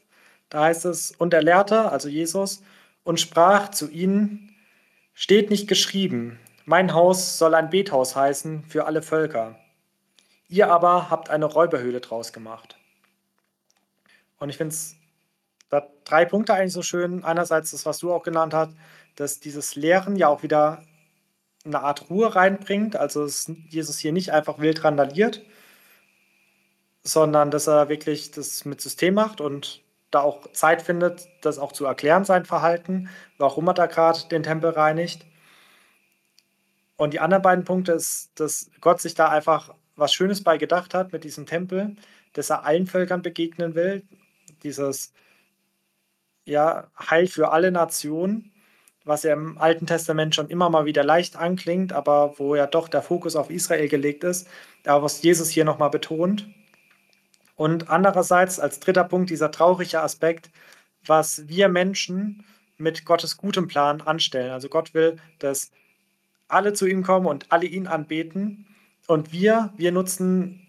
[0.49, 2.63] Da heißt es, und er lehrte, also Jesus,
[3.03, 4.55] und sprach zu ihnen,
[5.13, 9.59] steht nicht geschrieben, mein Haus soll ein Bethaus heißen für alle Völker.
[10.49, 12.77] Ihr aber habt eine Räuberhöhle draus gemacht.
[14.39, 14.95] Und ich finde es
[15.69, 17.23] da drei Punkte eigentlich so schön.
[17.23, 18.73] Einerseits das, was du auch genannt hast,
[19.15, 20.83] dass dieses Lehren ja auch wieder
[21.65, 22.95] eine Art Ruhe reinbringt.
[22.95, 25.43] Also dass Jesus hier nicht einfach wild randaliert,
[27.03, 31.73] sondern dass er wirklich das mit System macht und da auch Zeit findet, das auch
[31.73, 35.25] zu erklären, sein Verhalten, warum er da gerade den Tempel reinigt.
[36.95, 40.93] Und die anderen beiden Punkte ist, dass Gott sich da einfach was Schönes bei gedacht
[40.93, 41.95] hat mit diesem Tempel,
[42.33, 44.03] dass er allen Völkern begegnen will.
[44.63, 45.13] Dieses
[46.45, 48.51] ja, Heil für alle Nationen,
[49.03, 52.89] was ja im Alten Testament schon immer mal wieder leicht anklingt, aber wo ja doch
[52.89, 54.47] der Fokus auf Israel gelegt ist,
[54.85, 56.47] aber was Jesus hier nochmal betont.
[57.55, 60.51] Und andererseits als dritter Punkt dieser traurige Aspekt,
[61.05, 62.45] was wir Menschen
[62.77, 64.51] mit Gottes gutem Plan anstellen.
[64.51, 65.71] Also Gott will, dass
[66.47, 68.67] alle zu ihm kommen und alle ihn anbeten.
[69.07, 70.66] Und wir, wir nutzen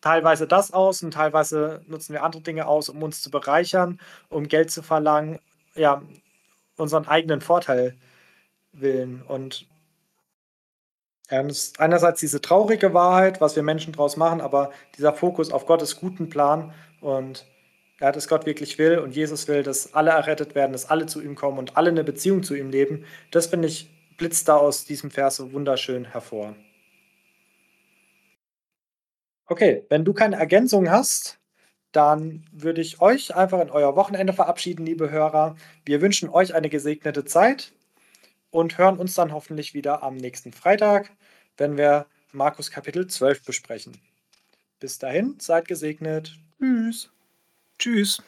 [0.00, 4.48] teilweise das aus und teilweise nutzen wir andere Dinge aus, um uns zu bereichern, um
[4.48, 5.38] Geld zu verlangen,
[5.74, 6.02] ja,
[6.76, 7.96] unseren eigenen Vorteil
[8.72, 9.22] willen.
[9.22, 9.66] Und
[11.30, 15.52] ja, das ist einerseits diese traurige Wahrheit, was wir Menschen draus machen, aber dieser Fokus
[15.52, 17.46] auf Gottes guten Plan und
[18.00, 21.20] ja, dass Gott wirklich will und Jesus will, dass alle errettet werden, dass alle zu
[21.20, 24.84] ihm kommen und alle eine Beziehung zu ihm leben, das finde ich, blitzt da aus
[24.84, 26.54] diesem Vers so wunderschön hervor.
[29.50, 31.38] Okay, wenn du keine Ergänzung hast,
[31.92, 35.56] dann würde ich euch einfach in euer Wochenende verabschieden, liebe Hörer.
[35.86, 37.72] Wir wünschen euch eine gesegnete Zeit
[38.50, 41.10] und hören uns dann hoffentlich wieder am nächsten Freitag,
[41.56, 43.96] wenn wir Markus Kapitel 12 besprechen.
[44.80, 46.36] Bis dahin, seid gesegnet.
[46.58, 47.10] Tschüss.
[47.78, 48.22] Tschüss.